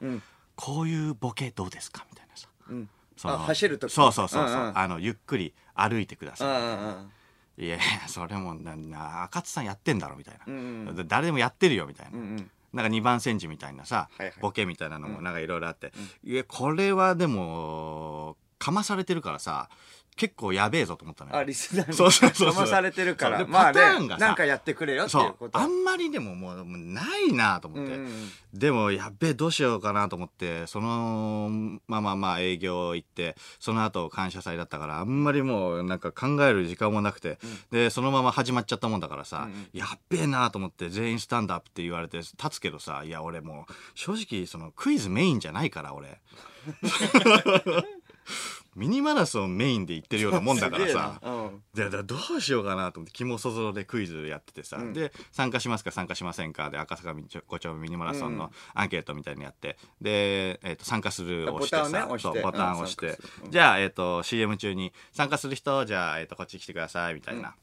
[0.55, 2.47] こういうボケどうですかみたいなさ。
[3.17, 3.93] そのあ走る時。
[3.93, 4.77] そうそうそうそう、うんうん。
[4.77, 6.47] あの、ゆっくり歩いてください。
[6.47, 7.11] うんうんうん。
[7.61, 10.41] いやそれもな、な、赤津さんやってんだろ、みたいな。
[10.47, 12.17] うんで誰でもやってるよ、みたいな。
[12.17, 14.33] んなんか2番センチみたいなさ、はいはい。
[14.41, 15.93] ボケみたいなのもなんかいろいろあって、
[16.23, 19.69] いや、これはでも、かまされてるからさ、
[20.15, 21.37] 結構やべえぞと思ったのよ。
[21.37, 22.63] あ、リスナーにそうそうそうそう。
[22.65, 23.39] 騙されてるから。
[23.39, 23.47] そう。
[23.47, 25.57] でまあパターンね、がさなんかやってくれよっていそううこと。
[25.57, 28.11] あんまりでももうもうないなと思って、うんうん
[28.53, 31.49] でもやっべえどうしようかなと思ってその
[31.87, 37.39] まあまあまあ営業行ってその後感謝祭だったからあんまりもうなんか考える時間もなくて、
[37.71, 46.19] でそのまま始まっちゃったもんだからさ、やっべえなと思って全員スタンドアップって言われて立つけどさいや俺もう正直そのクイズメインじゃないから俺
[48.75, 51.19] ミニマラソンメインで行ってるようなもんだからさ。
[51.73, 59.77] ででどうしようかなと思って肝そぞろでクイズやっててさ、で参加しますか参加しませんかで赤坂5丁目ミニマラソンのアンケートみたいにやって。
[59.99, 61.83] で、えー、と参加するを押してさ。
[61.83, 62.27] ボタンをね押して。
[62.33, 63.51] そうボタンを押して、うん。
[63.51, 67.55] じゃあ、えー、と CM 中に参加する人じゃあ、えー、とこっち来てくださいみたいな。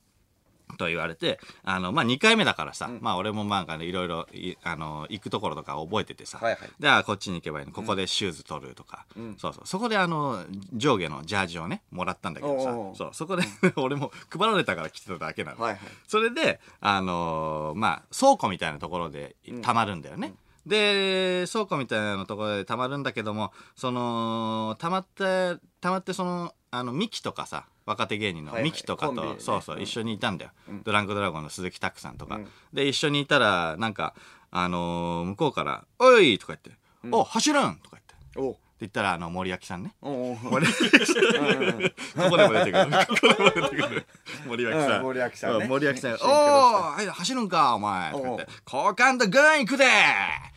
[0.76, 6.70] と言われて、あの、まあ、2回目だからさ、まあ、俺もまあ、いろいろ、いあの、行くところとか覚えててさ、はいはい。
[6.78, 7.72] じゃあ、こっちに行けばいいの。
[7.72, 9.06] ここでシューズ取るとか、
[9.38, 9.66] そうそう。
[9.66, 13.44] そこで、あの、上下のジャージをね、もらったんだけどさそう、そこで、
[13.76, 15.60] 俺も配られたから来てただけなの。
[15.62, 15.80] はいはい。
[16.06, 20.34] それで、あのーまあ、倉庫みたいなところで溜まるんだよね。
[20.66, 30.50] で、倉庫みたいなところで溜まるんだけども、その、溜まって、溜まってその、あの、ミキとかさ、若手芸人のはいはいミキとかと、コンビでねそうそう、うん一緒にいたんだよ。
[30.84, 32.36] ドランクドラゴンの鈴木拓さんとか。
[32.36, 34.14] うんで、一緒にいたら、なんか、
[34.50, 38.14] あのー向こうから、おいとか言って、お、走るんとか言って。
[38.14, 39.92] っておう言ったら、あの、森脇さんね。
[40.00, 40.88] おうおう森脇さん。
[42.24, 42.86] ここでも出てくる。
[43.08, 44.06] ここでも出てくる。
[44.46, 44.96] 森脇さん。
[44.96, 46.14] うん森脇さんねう森脇さん。
[46.14, 48.12] おシンクロしたーはい走るんか、お前。
[48.12, 49.84] とか言っ好感度グーン行くで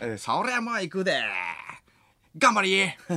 [0.02, 1.20] えそりゃもう行くで
[2.38, 2.84] 頑張り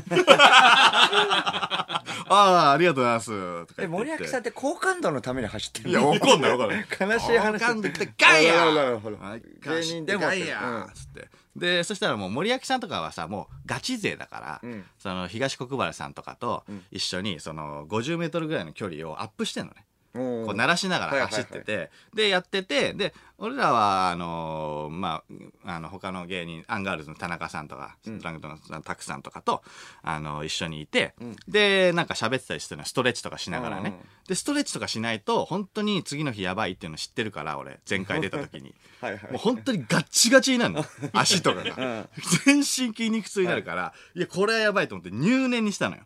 [2.29, 3.33] ああ、ありがとうございます。
[3.33, 3.87] え、言って。
[3.87, 6.85] 森脇さんって好感度のために走ってるいや、怒んなよ、怒んなよ。
[7.00, 8.12] 悲しい話好感度って。
[8.18, 9.42] ガイヤほらほらほらはい。
[9.62, 11.29] 芸人でもガヤつって。
[11.55, 14.85] で、そしたらもう森脇さんとかはさ、もうガチ勢だから、うん。
[14.98, 19.85] その東国原さんとかと一緒にその50メートルぐらいの距離をアップしてんのね。
[20.14, 25.24] こう鳴らしながら走ってて、で、やってて、で、俺らは、あのーま
[25.64, 29.62] あ、あの、他の芸人、アンガールズの田中さんとか、ストラングドのタクさんとかと、
[30.03, 31.14] あの、一緒にいて、
[31.48, 33.90] で、なんか喋ってたりしてるのストレッチとかしながらね。
[33.90, 38.74] うんうんで、ストレッチとかしないと、本当に次の日やばいっていうの知ってるから、俺、前回出た時に。
[39.00, 40.85] はいはいもう本当にガッチガチになるの。
[41.12, 42.09] 足とかが。
[42.46, 46.05] 全身筋肉痛になるから、い、や、これはやばいと思って入念にしたのよ。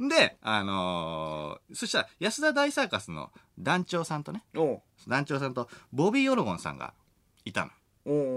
[0.00, 4.42] で、あのーそしたら、安田大サーカスの団長さんとね、
[5.08, 6.92] 団長さんとボビー・オロゴンさんが
[7.44, 7.70] いたの。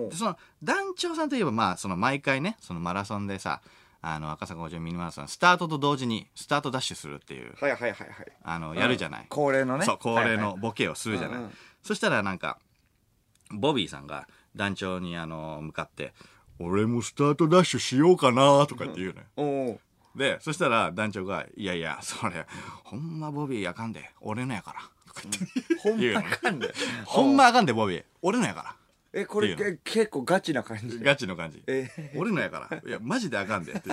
[0.09, 3.61] でその団長さんといえば、まあ、その毎回ね、そのマラソンでさ、
[4.01, 8.07] あの、赤坂50ミニマラソン、スタートと同時にスタートダッシュするっていう、はいはいはいはい。
[8.43, 9.25] あの、やるじゃない。
[9.29, 9.85] 恒例のね。
[9.85, 11.41] そう、恒例のボケをするじゃない。
[11.83, 12.57] そしたらなんか、
[13.51, 16.13] ボビーさんが団長にあの、向かって、
[16.59, 19.21] 俺もスタートダッシュしようかなとかって言うの
[19.71, 19.79] よ。
[20.19, 22.45] で、そしたら団長が、いやいや、それ、
[22.83, 24.81] ほんまボビーあかんで、俺のやから。
[25.81, 26.73] ほんまかんで。
[27.05, 28.03] ほんまあかんで、ボビー。
[28.21, 28.75] 俺のやから。
[29.11, 31.63] えこれけ結構ガチな感じガチの感じ。
[31.67, 32.77] え俺のやから。
[32.85, 33.89] いや、マジであかんで って。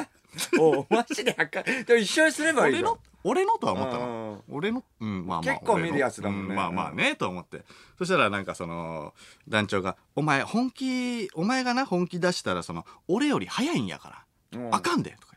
[0.61, 4.45] おマジであかんでも一緒にすればいいよ俺の俺のとは思ったうんの。
[4.51, 5.55] 俺のうん、まあまあ。
[5.55, 7.63] 結構見るやつだもんねうまあまあね、と思って。
[7.99, 9.15] そしたらなんかその、
[9.49, 14.59] 団長が、お前本気、お前がな、本気出したら、その、俺より早いんやから。
[14.61, 15.36] うんあかんでとか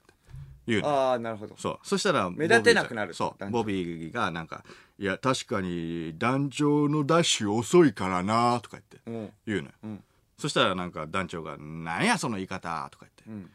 [0.70, 0.90] 言うの。
[0.90, 1.80] ああなるほどそう。
[1.84, 3.50] そしたら、目立てなくなるそう。
[3.50, 4.64] ボビーがなんか、
[4.98, 9.74] いや、確かに団長のダッシュ遅いからな、とか言ってうん言うのよ。
[9.84, 10.04] うん
[10.38, 13.24] そしたらなんか団長が、なんやその言い方とか言って。
[13.28, 13.50] うん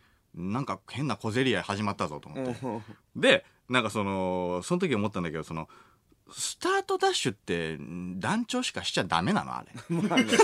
[0.52, 2.66] なんか変な小競り合い始まったぞと思って。
[2.66, 2.82] うん
[3.16, 5.68] で、なんかその、その時思ったんだけど、その、
[6.32, 7.76] スタートダッシュって
[8.18, 9.72] 団長しかしちゃダメなのあれ。
[9.94, 10.26] まあね。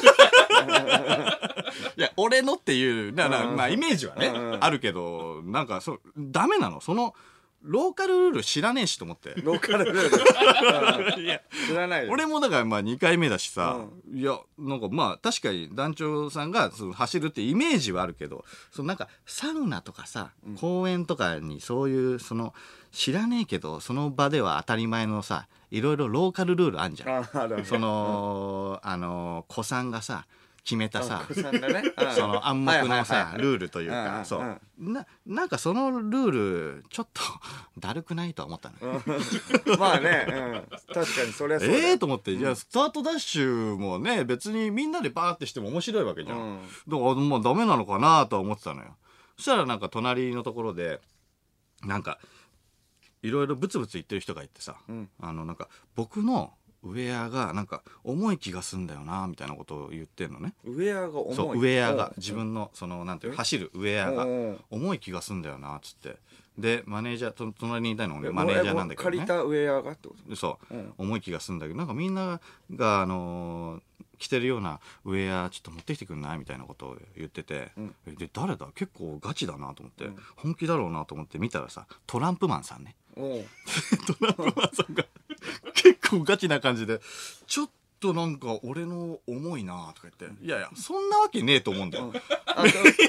[1.97, 3.57] いや、俺のっていう、だから、うん。
[3.57, 4.61] まあイメージはね、うん。
[4.61, 6.81] あるけど、なんかそう、ダメなの。
[6.81, 7.15] その、
[7.63, 9.35] ローカルルール知らねえしと思って。
[9.43, 11.21] ローカルルール。
[11.23, 12.13] いや、知らないよ。
[12.13, 22.55] 俺もだからまあ2回目だしさ、ういや、なんかまあ確かに団長さんがその走るってイメージはあるけど、そのなんかサウナとかさ、公園とかにそういうその
[22.93, 27.25] 知らねえけど、その場では当たり前のさ、いろいろローカルルールあんじゃん。
[27.65, 30.27] その、あの、子さんがさ、
[30.65, 31.93] 決めたさね。
[31.97, 32.13] うん。
[32.13, 34.61] その暗黙のはいさルールというかんそう。
[34.79, 37.23] ななんかそのルールちょっと
[37.79, 38.95] だるくないとは思ったの。
[38.95, 39.03] よ
[39.79, 46.39] まあね、うん、確かにそれはそええと思って、いや、スタートダッシュもね、別にみんなでバーってしても面白いわけじゃん。
[46.39, 46.61] うん。
[46.89, 48.97] だから、まあダメなのかなとは思ってたのよ。
[49.37, 51.01] そしたらなんか隣のところで、
[51.83, 52.19] なんか、
[53.23, 55.09] いろいろブツブツ言ってる人がいてさ、ん。
[55.21, 56.53] あの、なんか、僕の
[56.83, 60.55] ウェアがなんか重い気がすんだよな、みたいなことを言ってんのね。
[60.65, 61.35] ウェアが重い。
[61.35, 62.13] そう、ウェアがう、ん。
[62.17, 64.61] 自分の、その、なんていうの走るウェアがうんうん。
[64.71, 66.17] 重い気がすんだよな、つって。
[66.59, 69.17] で、マネージャー、と隣にいたのえ俺マネージャーなんだけどね。
[69.19, 70.37] 借りたウェアがってこと？
[70.37, 72.41] そう、うん重い気がするんだけどなんかみんな
[72.75, 73.83] が、あのー
[74.19, 76.39] 着てるようなウェアちょっと持ってきてくんない？
[76.39, 77.95] みたいなことを言ってて、ん。
[78.07, 78.69] えで誰だ？
[78.75, 80.17] 結構ガチだなと思って、うん。
[80.37, 83.45] 本気だろうなと思って見たらさトランプマンさんねおう。
[84.07, 85.05] トラマンさんが
[85.75, 87.01] 結構ガチな感じで
[87.47, 87.71] ちょっ
[88.01, 92.13] となんか俺の重いなとか言っていやいやそんなわけねえと思うんだよ、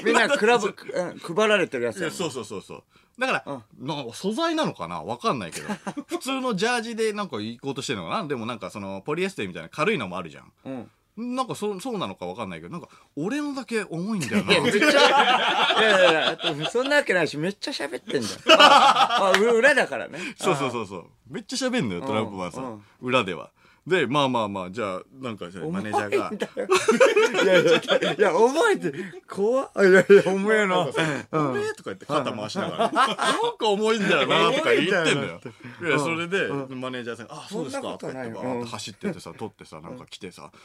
[0.04, 2.82] みんなクラブ、うん配られてるやつやそうそうそうそう。
[3.18, 5.02] だから、なんか素材なのかな？
[5.02, 5.68] わかんないけど。
[6.08, 8.26] 普通のジャージでなんか行こうとしてるのかな？
[8.26, 10.52] でもなんかそのポリエステルみたいな軽いのもあるじゃん。
[10.64, 14.52] うんなんかそそうなのかわかんないけどなんか俺のだけ重いんだよな。
[14.52, 14.92] いやめっちゃい
[15.82, 20.18] やいやいやそんなわけないしめっちゃ喋ってんじゃんああ裏だからね。
[20.36, 21.04] そうそうそうそう。
[21.28, 22.82] めっちゃ喋んのよトランプマンさん、うん。
[23.02, 23.50] 裏では。
[23.84, 26.30] でまあまあまあじゃあなんかマネージャーが。
[26.30, 26.68] 重いんだよ
[27.42, 27.64] いやい
[28.04, 28.92] やいや重いって
[29.28, 29.70] 怖っ。
[29.76, 30.86] いやいや重いな
[31.32, 35.40] 「俺?」とか言って肩回しながら「なんか重いんだよな」とか言ってんのよ。
[35.82, 40.52] いやそれでマネージャーさんが「あそうですか」ととか言って走ってってさ取ってさなんか来てさ「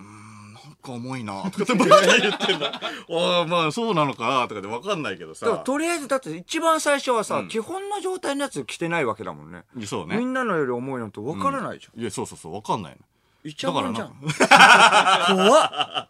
[0.00, 2.72] うーんなんか重いな」 とかってバー言ってんだ。
[2.80, 5.58] ああまあそうなのかなとかで分かんないけどさ。
[5.58, 9.64] とりあえずだって一番最初はさ、基本の状態のやつ着てないわけだもんね。
[9.84, 10.16] そうね。
[10.16, 12.98] みんなのより重いのって分からないじゃん、いやそうそうそう分かんないの。
[13.44, 14.20] いちゃもんじゃん。
[14.20, 16.08] だ 怖っ。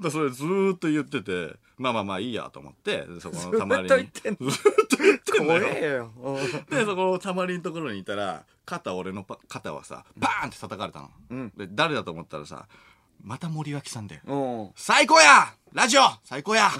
[0.00, 3.88] だそれずーっと言ってて、まあまあまあいいやと思って、そこのたまりに。
[3.88, 4.50] ずっと言ってんの。
[4.50, 6.12] ずっと言ってんの怖よ。
[6.68, 11.10] で、そこのたまりのところにいたら、肩、俺のパ肩はさ、バーンって叩かれたの。
[11.30, 11.52] うん。
[11.56, 12.66] で、誰だと思ったらさ、
[13.22, 14.20] また森脇さんで。
[14.26, 14.34] う。
[14.34, 15.54] ん最高や！
[15.72, 16.02] ラジオ！
[16.24, 16.70] 最高や！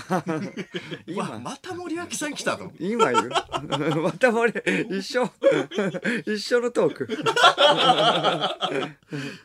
[1.07, 1.31] 今。
[1.31, 2.85] わまた森脇さん来たと思って。
[2.85, 3.31] 今言う
[4.03, 4.53] また俺
[4.90, 5.31] 一緒。
[6.26, 7.09] 一緒のトーク。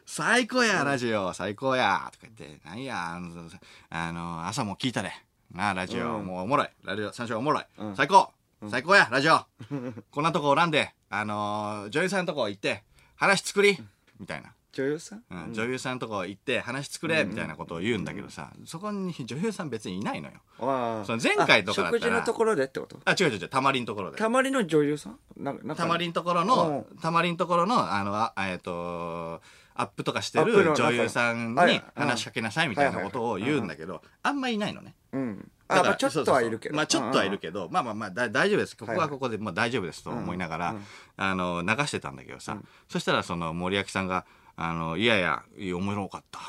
[0.06, 1.34] 最高やラジオ。
[1.34, 2.10] 最高や。
[2.14, 3.50] とか言って、なんや、あの、
[3.90, 5.12] あの朝も聞いたで。
[5.52, 6.26] なあ、ラジオ、うん。
[6.26, 6.70] もうおもろい。
[6.84, 7.66] ラジオ、最初おもろい。
[7.78, 7.96] うん。
[7.96, 8.32] 最高。
[8.70, 9.46] 最高や、ラジオ。
[10.12, 12.84] こんなとこおらんで、あのー女優さんのとこ行って、
[13.16, 13.78] 話作り。
[14.20, 14.55] みたいな。
[14.76, 20.34] 女優さん、うん女優さんのとこ行って話作れみたいなことを言うんだけどさ、そこに女優さん別にいないのよ。
[20.60, 21.98] その前回とかだったら。
[21.98, 23.00] あ食事のところでってこと？
[23.06, 24.18] あ、違う違う違う、たまりのところで。
[24.18, 25.18] たまりの女優さん？
[25.38, 25.76] ななんか。
[25.76, 29.42] たまりのところのう、たまりのところの、あの、あえっ、と、
[29.76, 31.82] アップとかしてる女優さんにはい。
[31.96, 34.96] 話しかけなさいみたいなことを言うんだけど、あんまいないのね。
[35.14, 35.52] うん。
[35.68, 36.76] あまあちょっとはいるけど。
[36.76, 38.78] まあちょっとはいるけど、まあまあまあだ大丈夫です。
[38.78, 40.76] ここはここで、まあ大丈夫ですと思いながら、
[41.18, 42.58] あの、流してたんだけどさ、
[42.88, 44.26] そしたらその森脇さんが、
[44.58, 46.40] あの、いやいや、いやおもろかった。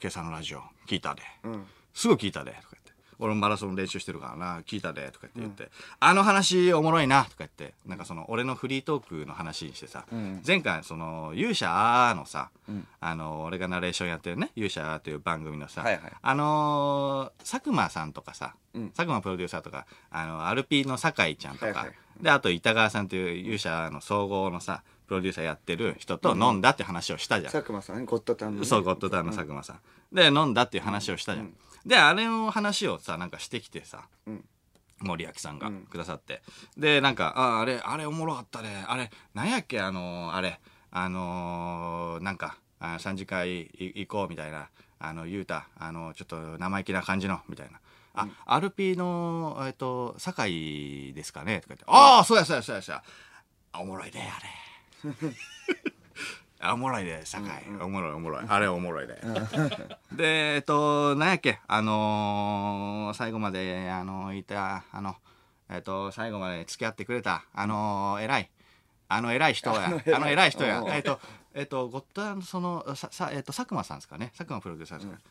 [0.00, 1.22] 今朝のラジオ、聞いたで。
[1.44, 1.64] うん。
[1.94, 2.50] すぐ聞いたで。
[2.50, 2.92] とか言って。
[3.20, 5.08] 俺もマラソン練習してるからな、聞いたで。
[5.12, 7.22] とか言って言って、あの話おもろいな。
[7.24, 10.42] とか言って、なんかその、俺のフリートークの話にしてさ、ん。
[10.44, 12.50] 前回その、勇者のさ、
[12.98, 16.12] あの、俺がナレーションやってるね、勇者という番組のさ、はいはい。
[16.20, 18.88] あのー佐久間さんとかさ、うん。
[18.90, 21.94] 佐久間プロデューサーとか、あの、アルピーの酒井ちゃんとか、はいはい。
[22.20, 27.52] で、あと板川さんという勇者の総合のさ、プロデューサーやってる人と飲んだって話をしたじゃん。
[27.52, 29.80] 佐久間さんねゴッドタンのねそう、ゴッドタウンの佐久間さん。
[30.14, 31.54] で、飲んだっていう話をしたじゃん。
[31.86, 34.44] で、あれの話をさ、なんかしてきてさ、ん
[35.00, 36.42] 森脇さんがくださって。
[36.76, 38.84] で、なんか、あ、あれ、あれおもろかったね。
[38.86, 40.60] あれ、なんやっけ、あのーあれ、
[40.90, 47.80] あのーなんか、あ3次会い行こうみたいな、あの、ゆうた、あの、ちょっと生意気な感じの、みたいな。
[48.14, 53.02] あ、アルピーの、えっと、酒井ですかねとか言って、ああ、そうやそうやそうやそうや。
[53.72, 54.48] あおもろいね、あれ。
[56.60, 57.50] あおもろいで、酒井。
[57.82, 58.44] おもろいおもろい。
[58.46, 59.20] あれおもろいで。
[60.12, 65.16] で、えっと、なんやっけ、あのー最後まで、あのいた、あの、
[65.68, 68.50] えっと、最後まで付き合ってくれた、あの偉い。
[69.08, 69.86] あの偉い人や。
[70.14, 70.84] あの偉い人やう。
[70.84, 71.18] んえっと、
[71.52, 74.32] えっと、ゴッドその、さ、さ、えっと、佐久間さんですかね。
[74.36, 75.22] 佐久間プロデューサーですかね。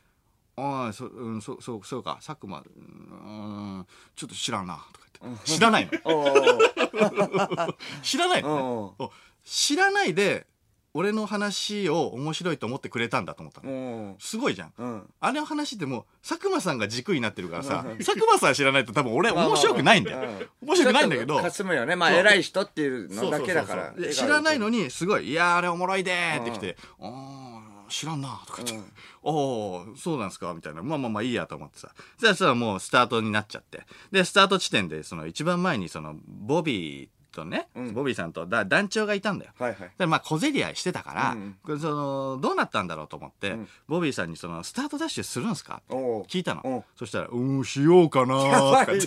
[0.57, 5.45] ああ、そ、うん、そう、そう、そうか、佐久間、うん、ちょっと知らんな、とか言って。
[5.45, 5.91] 知らないの
[8.03, 9.09] 知らないのね
[9.43, 10.45] 知らないで、
[10.93, 14.15] 俺の話を面白いと思ってくれたんだと思ったの。
[14.19, 14.73] すごいじゃん。
[14.77, 20.19] うんあれの話ってもう、佐久間さんが軸になってるからさ、佐久間さん知らないと多分俺面白くないんだよ。
[20.61, 21.39] 面白くないんだけど。
[21.39, 28.89] かすむよねまあ偉い人っていうのだけだからで知らないのに、すごい、いやーあれおもろいでーってきて、あー知らんなとか言って、
[29.23, 30.81] おーそうなんすかみたいな。
[30.81, 31.89] まあまあまあいいやと思ってさ。
[32.17, 33.85] じゃあさ、もうスタートになっちゃって。
[34.11, 37.93] で、スタート地点で、その一番前にその、ボビーとね、うん。
[37.93, 39.51] ボビーさんとだ団長がいたんだよ。
[39.57, 39.91] はいはい。
[39.97, 43.67] でまあ小競り合いしてたから、うんそのどうなったんだろうと思って、うん。
[43.87, 45.81] ボビーさんにそのスタートダッシュするんすか？
[45.85, 46.69] って聞いたの、う。
[46.69, 48.35] んそしたら「うんしようかな」
[48.85, 49.05] とって。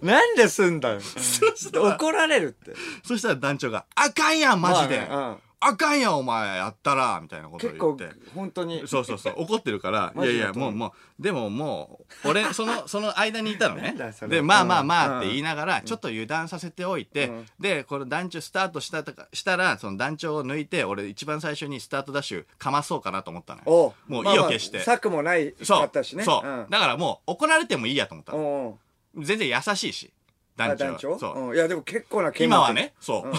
[0.02, 1.00] なんですんだよ。
[1.72, 2.74] 怒られるって。
[3.04, 8.08] そしたら団長が「あかんやんマジで、まあねあかんやんお前やったら」みたいなこと言って。
[8.34, 8.86] 本当に。
[8.86, 9.34] そうそうそう。
[9.42, 13.94] 怒ってるからいやいやもうもうでももう俺 そのその間にいたのね。
[14.28, 15.14] でまあまあまうん。
[15.16, 17.46] あって言いながらちょっと油断させておいて、うん。
[17.58, 23.64] でこの団長スタートしたとかしたらその団長を抜いて俺一番最初にスタートダッシュかまそうかなと思ったのよ。
[23.66, 26.24] おもう意を決して、策もないそうかったしね。
[26.24, 26.66] そう、ん。
[26.70, 28.78] だからもう怒られてもいいやと思ったの。
[29.16, 30.12] 全然優しいし
[30.58, 30.84] 団長。
[30.84, 31.18] はあ団長？
[31.18, 31.54] そう、うん。
[31.54, 33.32] いやでも結構な剣今はねそう、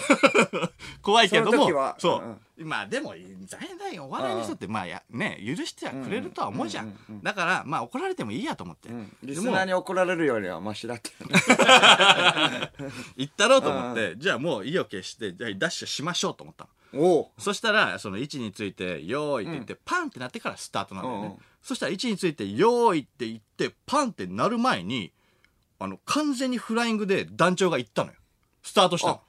[1.04, 2.38] 怖いけどもそそう、
[2.72, 3.14] あでも
[3.46, 3.60] 残
[3.92, 7.24] 念お笑いの人ってまあやね許してはくれるとは思うじゃん,、うんうんうんうん。
[7.24, 9.16] だからまあ怒られてもいいやと思って、うん。
[9.24, 11.12] リスナーに怒られるよりはマシだって。
[13.18, 16.70] 行ったろうと思って、じゃあもう意を決してじゃあダッシュしましょうと思ったの。
[16.92, 21.40] おおそしたらその位置について「よーい」って言って、パンってなってからスタートなんだよね、うんうん。
[21.62, 25.14] そしたら位置について「よーい」って言ってパンってなる前に
[25.80, 28.18] あの完全にフライングで団長が行ったのよ。
[28.64, 29.22] スタートしたの。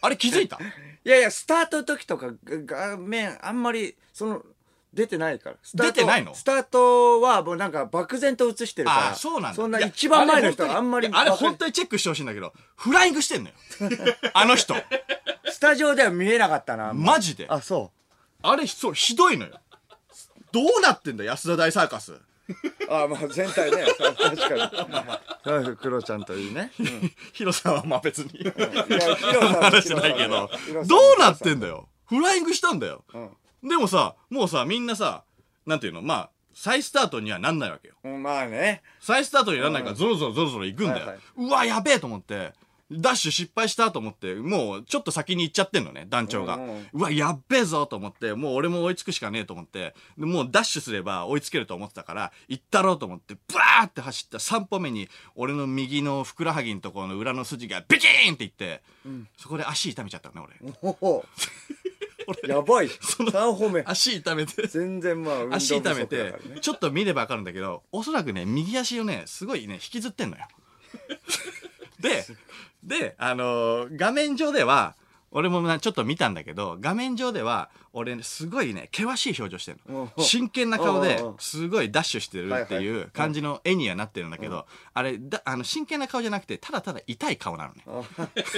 [0.00, 0.08] あ。
[0.08, 0.56] れ気づいた？
[1.04, 4.42] いやいやスタートの時とかが画面あんまりその
[4.92, 5.56] 出てないから。
[5.74, 6.34] 出てないの？
[6.34, 9.06] スタートはもうなんか漠然と映してるから。
[9.08, 9.54] ああそうなんだ。
[9.56, 13.54] そんな一番前の人あれはあんまりあれ本当にチェックしてほしいんだけどフライングしてんのよ。
[14.32, 14.74] あの人。
[15.50, 17.46] スタジオでは見えなかったなマジで。
[17.48, 17.90] あそ
[18.42, 19.58] あれそうひどいのよ。
[20.52, 22.12] どうなってんだ安田大サーカス。
[22.12, 22.22] う
[22.88, 23.84] あまあ全体ね。
[24.16, 25.64] 確かに。
[25.64, 27.12] そうクロちゃんといいね、うん。
[27.32, 28.42] ヒロさんはまあ別に。
[28.42, 30.50] いやヒロさんと 話してないけど。
[30.86, 31.88] どうなってんだよ。
[32.06, 33.04] フライングしたんだよ。
[33.12, 33.68] うん。
[33.68, 35.24] でもさもうさみんなさ
[35.66, 36.02] なんていうの？
[36.02, 37.94] まあ再スタートにはなんないわけよ。
[38.04, 38.82] うんまあね。
[39.00, 41.18] 再スタートにならないからゾロゾロゾロゾロ行くんだよ、はいはい。
[41.36, 42.52] うわやべえと思って
[42.90, 46.58] ダッシュ失敗したと思ってもうちょっと先に行っちゃってんのね団長が、
[46.92, 54.38] うわやっべえぞと思ってもう俺も追いつくしかねえと思ってでもうダッシュすれば追いつけると思ってたから行ったろうと思ってブワーって走った。
[54.38, 58.82] 3歩目に俺の右のふくらはぎのところの裏の筋がビキーンっていって、
[59.38, 60.54] そこで足痛めちゃったのね
[62.26, 62.54] 俺。
[62.54, 62.88] やばい。
[62.88, 63.82] 3歩目。
[63.86, 64.66] 足痛めて。
[64.66, 70.46] 全然まあ足痛めてちょっと見れば分かるんだけどおそらくね右足をねすごいね引きずってんのよ。
[72.00, 72.26] で
[72.84, 74.94] であのー画面上では
[75.36, 80.02] 俺もなちょっと見たんだけど画面上では俺ねすごいね険しい表情してるの。
[80.16, 83.02] うん真剣な顔ですごいダッシュしてるってはいい。
[83.02, 87.84] う感じの絵にはなってるんだけどあれだあの真剣な顔じゃなくてただただ痛い顔なのね。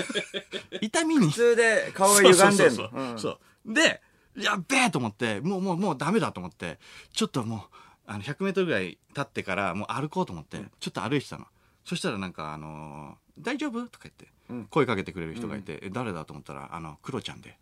[0.83, 1.29] 痛みに。
[1.29, 2.73] 普通で顔が歪んでん
[3.19, 3.31] そ
[3.65, 4.03] うで
[4.37, 6.79] やっべえと思ってもうもうもうダメだと思って
[7.15, 7.61] ちょっともう
[8.07, 11.47] あの 100m ぐらい経ってからもう歩こうと思って、ちょっと歩いてたの。
[11.85, 14.65] そしたらなんかあのー大丈夫?」とか言って、うん。
[14.67, 16.25] 声かけてくれる人がいて、え誰だ？
[16.25, 17.57] と思ったらあのクロちゃんで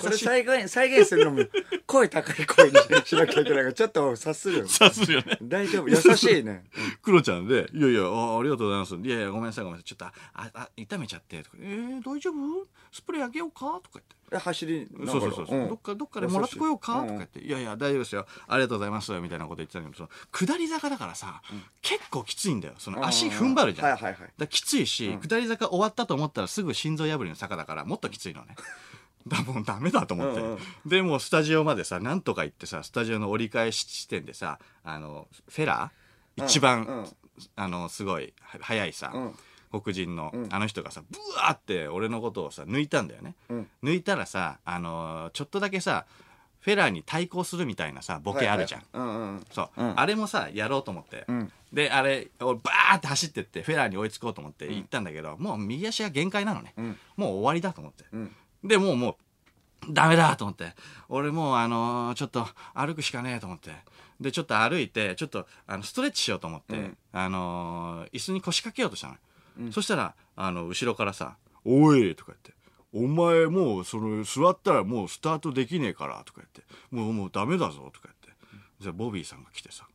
[0.00, 1.42] これ再現再現するのも
[1.86, 4.68] 声高い声にしなきゃいけないからちょっと察するよ。
[4.68, 5.38] さするよね。
[5.42, 5.88] 大丈夫。
[5.88, 6.64] 優しいね。
[7.02, 8.94] クロちゃんで、いやいや、あありがとうございます。
[8.94, 9.84] いやいや、ごめんなさい、ごめんなさい。
[9.84, 11.42] ちょっと、あ、あ、痛めちゃって。
[11.42, 12.66] とかえー、大丈夫？
[12.92, 13.80] スプレーあげようか？
[13.82, 14.16] とか言って。
[14.32, 15.68] え走りそうそうそう、ん。
[15.68, 17.00] どっかどっかでもらってこようか？
[17.00, 18.26] とか言って、いやいや大丈夫ですよ。
[18.46, 19.12] ありがとうございます。
[19.20, 21.42] みたいなこと言ってたけどその下り坂だからさ、
[21.82, 22.74] 結構きついんだよ。
[22.78, 24.30] その足踏ん張るじゃん、はいはいはい。
[24.38, 28.54] だきついし、下り坂終わったと思ったらすぐ心臓破りの坂だからもっときついのね
[29.26, 30.58] だ もうダメだと思って、うんうん。
[30.86, 36.44] でもうスタジオまでさなんとか行ってさスタジオの折り返し地点でさあのフェラー？
[36.44, 36.98] 一番、うん。
[36.98, 37.08] うん
[37.56, 39.34] あのすごいは速いさ、うん。
[39.80, 40.48] 黒人の、ん。
[40.50, 43.68] あの人がさブワーって俺のことをさ抜いたんだよね、うん。
[43.82, 46.04] 抜いたらさ、あのーちょっとだけさ
[46.60, 49.46] フェラーに対抗するみたいなさボケあるじゃん、はいはいうんうん。
[49.50, 49.98] そう、うん。
[49.98, 51.52] あれもさやろうと思って、うん。
[51.72, 56.98] であれ俺バーって走ってってフェラーに追いつこうと思って行ったんだけど、もう右足が限界なのね、ん。
[57.16, 59.16] もう終わりだと思って、うんでもうも
[59.88, 60.74] うダメだと思って。
[61.08, 63.70] 俺もうあのーちょっと歩くしかねえと思って。
[64.20, 66.96] でちょっと歩いてちょっとあのストレッチしようと思って、うん。
[67.12, 72.54] あのー椅子に腰掛けようとしたの、そしたらあの後ろからさ「おい!」とか言って
[72.92, 78.20] 「お前もうその座ったらもうスタートできねえから」とか言って「もうもうダメだぞ」とか言って。
[78.80, 79.86] じゃあボビーさんが来てさ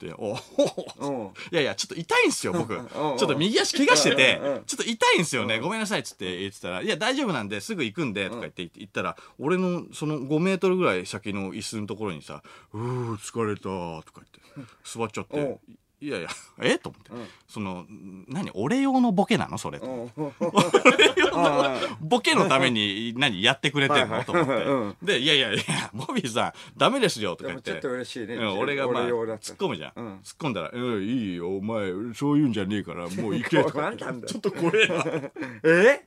[0.00, 1.26] で「おうん。
[1.52, 2.74] いやいや、ちょっと痛いんすよ、僕。
[2.74, 5.60] ちんょっと右足怪我しててうんうん、ちょっと痛いんすよね。
[5.60, 12.42] ごめんなさいっつって言ってたら、いや、大丈夫なんで、すぐ行くんで、とか言って言ったら、俺のその5メートルぐらい先の椅子のところにさ、
[12.72, 14.22] うー、疲れた、とか
[14.56, 15.58] 言って、座っちゃって
[16.02, 16.28] いやいや、
[16.62, 16.78] え？
[16.78, 17.10] と思って。
[17.46, 17.84] その、
[18.28, 18.50] 何？
[18.54, 19.58] 俺用のボケなの？
[19.58, 19.78] それ。
[19.78, 20.10] うん。
[22.00, 23.42] ボケのために何？
[23.42, 24.24] やってくれてんの？
[24.24, 24.96] と思って、うん。
[25.02, 27.72] で、いやいやいや、ボビーさん、ダメですよ、とか言って。
[27.72, 28.34] ちょっと嬉しいね。
[28.36, 29.92] うん俺がまあ、突っ込むじゃん。
[29.96, 30.06] うん。
[30.18, 33.92] 突っ込んだら、うん、いいよ、お前、そういうんじゃねえから、 もう行けとか。
[33.96, 35.04] ちょっと怖えな。
[35.64, 36.06] え？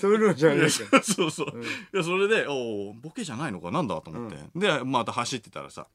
[0.00, 1.02] そういうのじゃねえか。
[1.02, 1.48] そうそう。
[1.92, 3.72] いや、それで、おおボケじゃないのか？
[3.72, 4.00] なんだ？
[4.00, 4.36] と思って。
[4.54, 5.88] で、また走ってたらさ、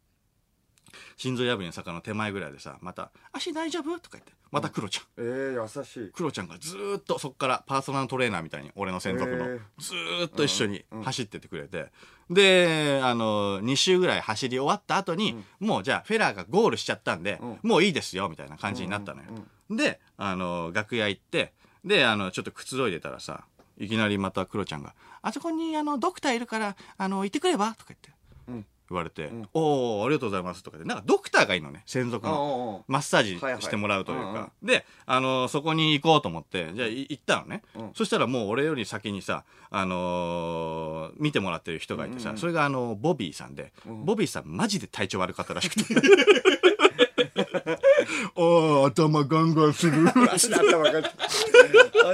[1.21, 3.99] 心臓破りの坂の手前ぐらいでさ、また、足大丈夫？
[3.99, 5.03] とか言って、またクロちゃん。
[5.17, 6.11] えー、優しい。
[6.11, 9.59] クロちゃんがずーっとそっからパーソナルトレーナーみたいに俺の専属のへー。
[9.77, 11.91] ずーっと一緒に走ってってくれて。
[12.31, 19.27] であの2周ぐらい走り終わった後に、もうじゃあフェラーがゴールしちゃったんで、うもういいですよみたいな感じになったのよ、
[19.69, 21.53] であの楽屋行って
[21.85, 23.43] であのちょっとくつろいでたらさ
[23.77, 28.20] いきなりまたクロちゃんが「あそこにあのドクターいるからあの行ってくれば?」とか言って。
[28.91, 32.83] うん言われて「おおありがとうございます」とかでなんかドクターがいいのね専属の。
[32.87, 33.61] マッサージはいはい。
[33.61, 34.51] してもらうというか、うんうん。
[34.67, 37.91] で、あのーそこに行こうと思ってじゃあい行ったのね、うん。
[37.93, 45.95] そしたらもう俺より先にさ、あのー見てもらってる人がいてさ、それがあのボビーさんで、ボビーさんマジで体調悪かったらしくて。
[48.35, 50.07] ああ頭ガンガンする。
[50.09, 51.01] 頭が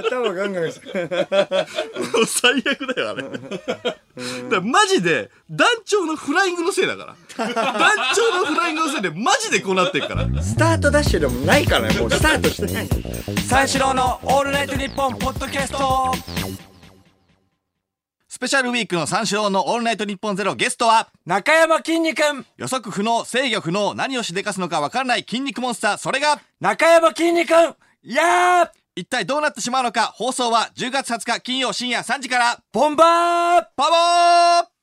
[0.00, 0.90] 頭ガンガンする。
[2.26, 3.24] 最悪だよあれ
[4.44, 7.46] だからマジで団長のフライングのせいだから。
[7.54, 7.54] 団
[8.14, 10.26] 長のフライングのせいでマジでこうなってるから。
[10.42, 12.10] スタートダッシュでもないからねもう。
[12.10, 12.72] スタートして。
[12.72, 12.88] ない
[13.48, 16.12] 三四郎のオールナイトニッポンポッドキャスト。
[18.28, 22.44] スペシャルウィークの三四郎のオールナイトニッポンゼロゲストは中山きんに君。
[22.56, 27.74] 予測不能制御不能何をしでかすのかわからない筋肉モンスターそれが中山きんに君。
[28.04, 30.12] いやー一体どうなってしまうのか？
[30.16, 32.58] 放送は10月20日金曜深夜3時から。
[32.72, 33.66] ボンバー！
[33.76, 34.77] パワー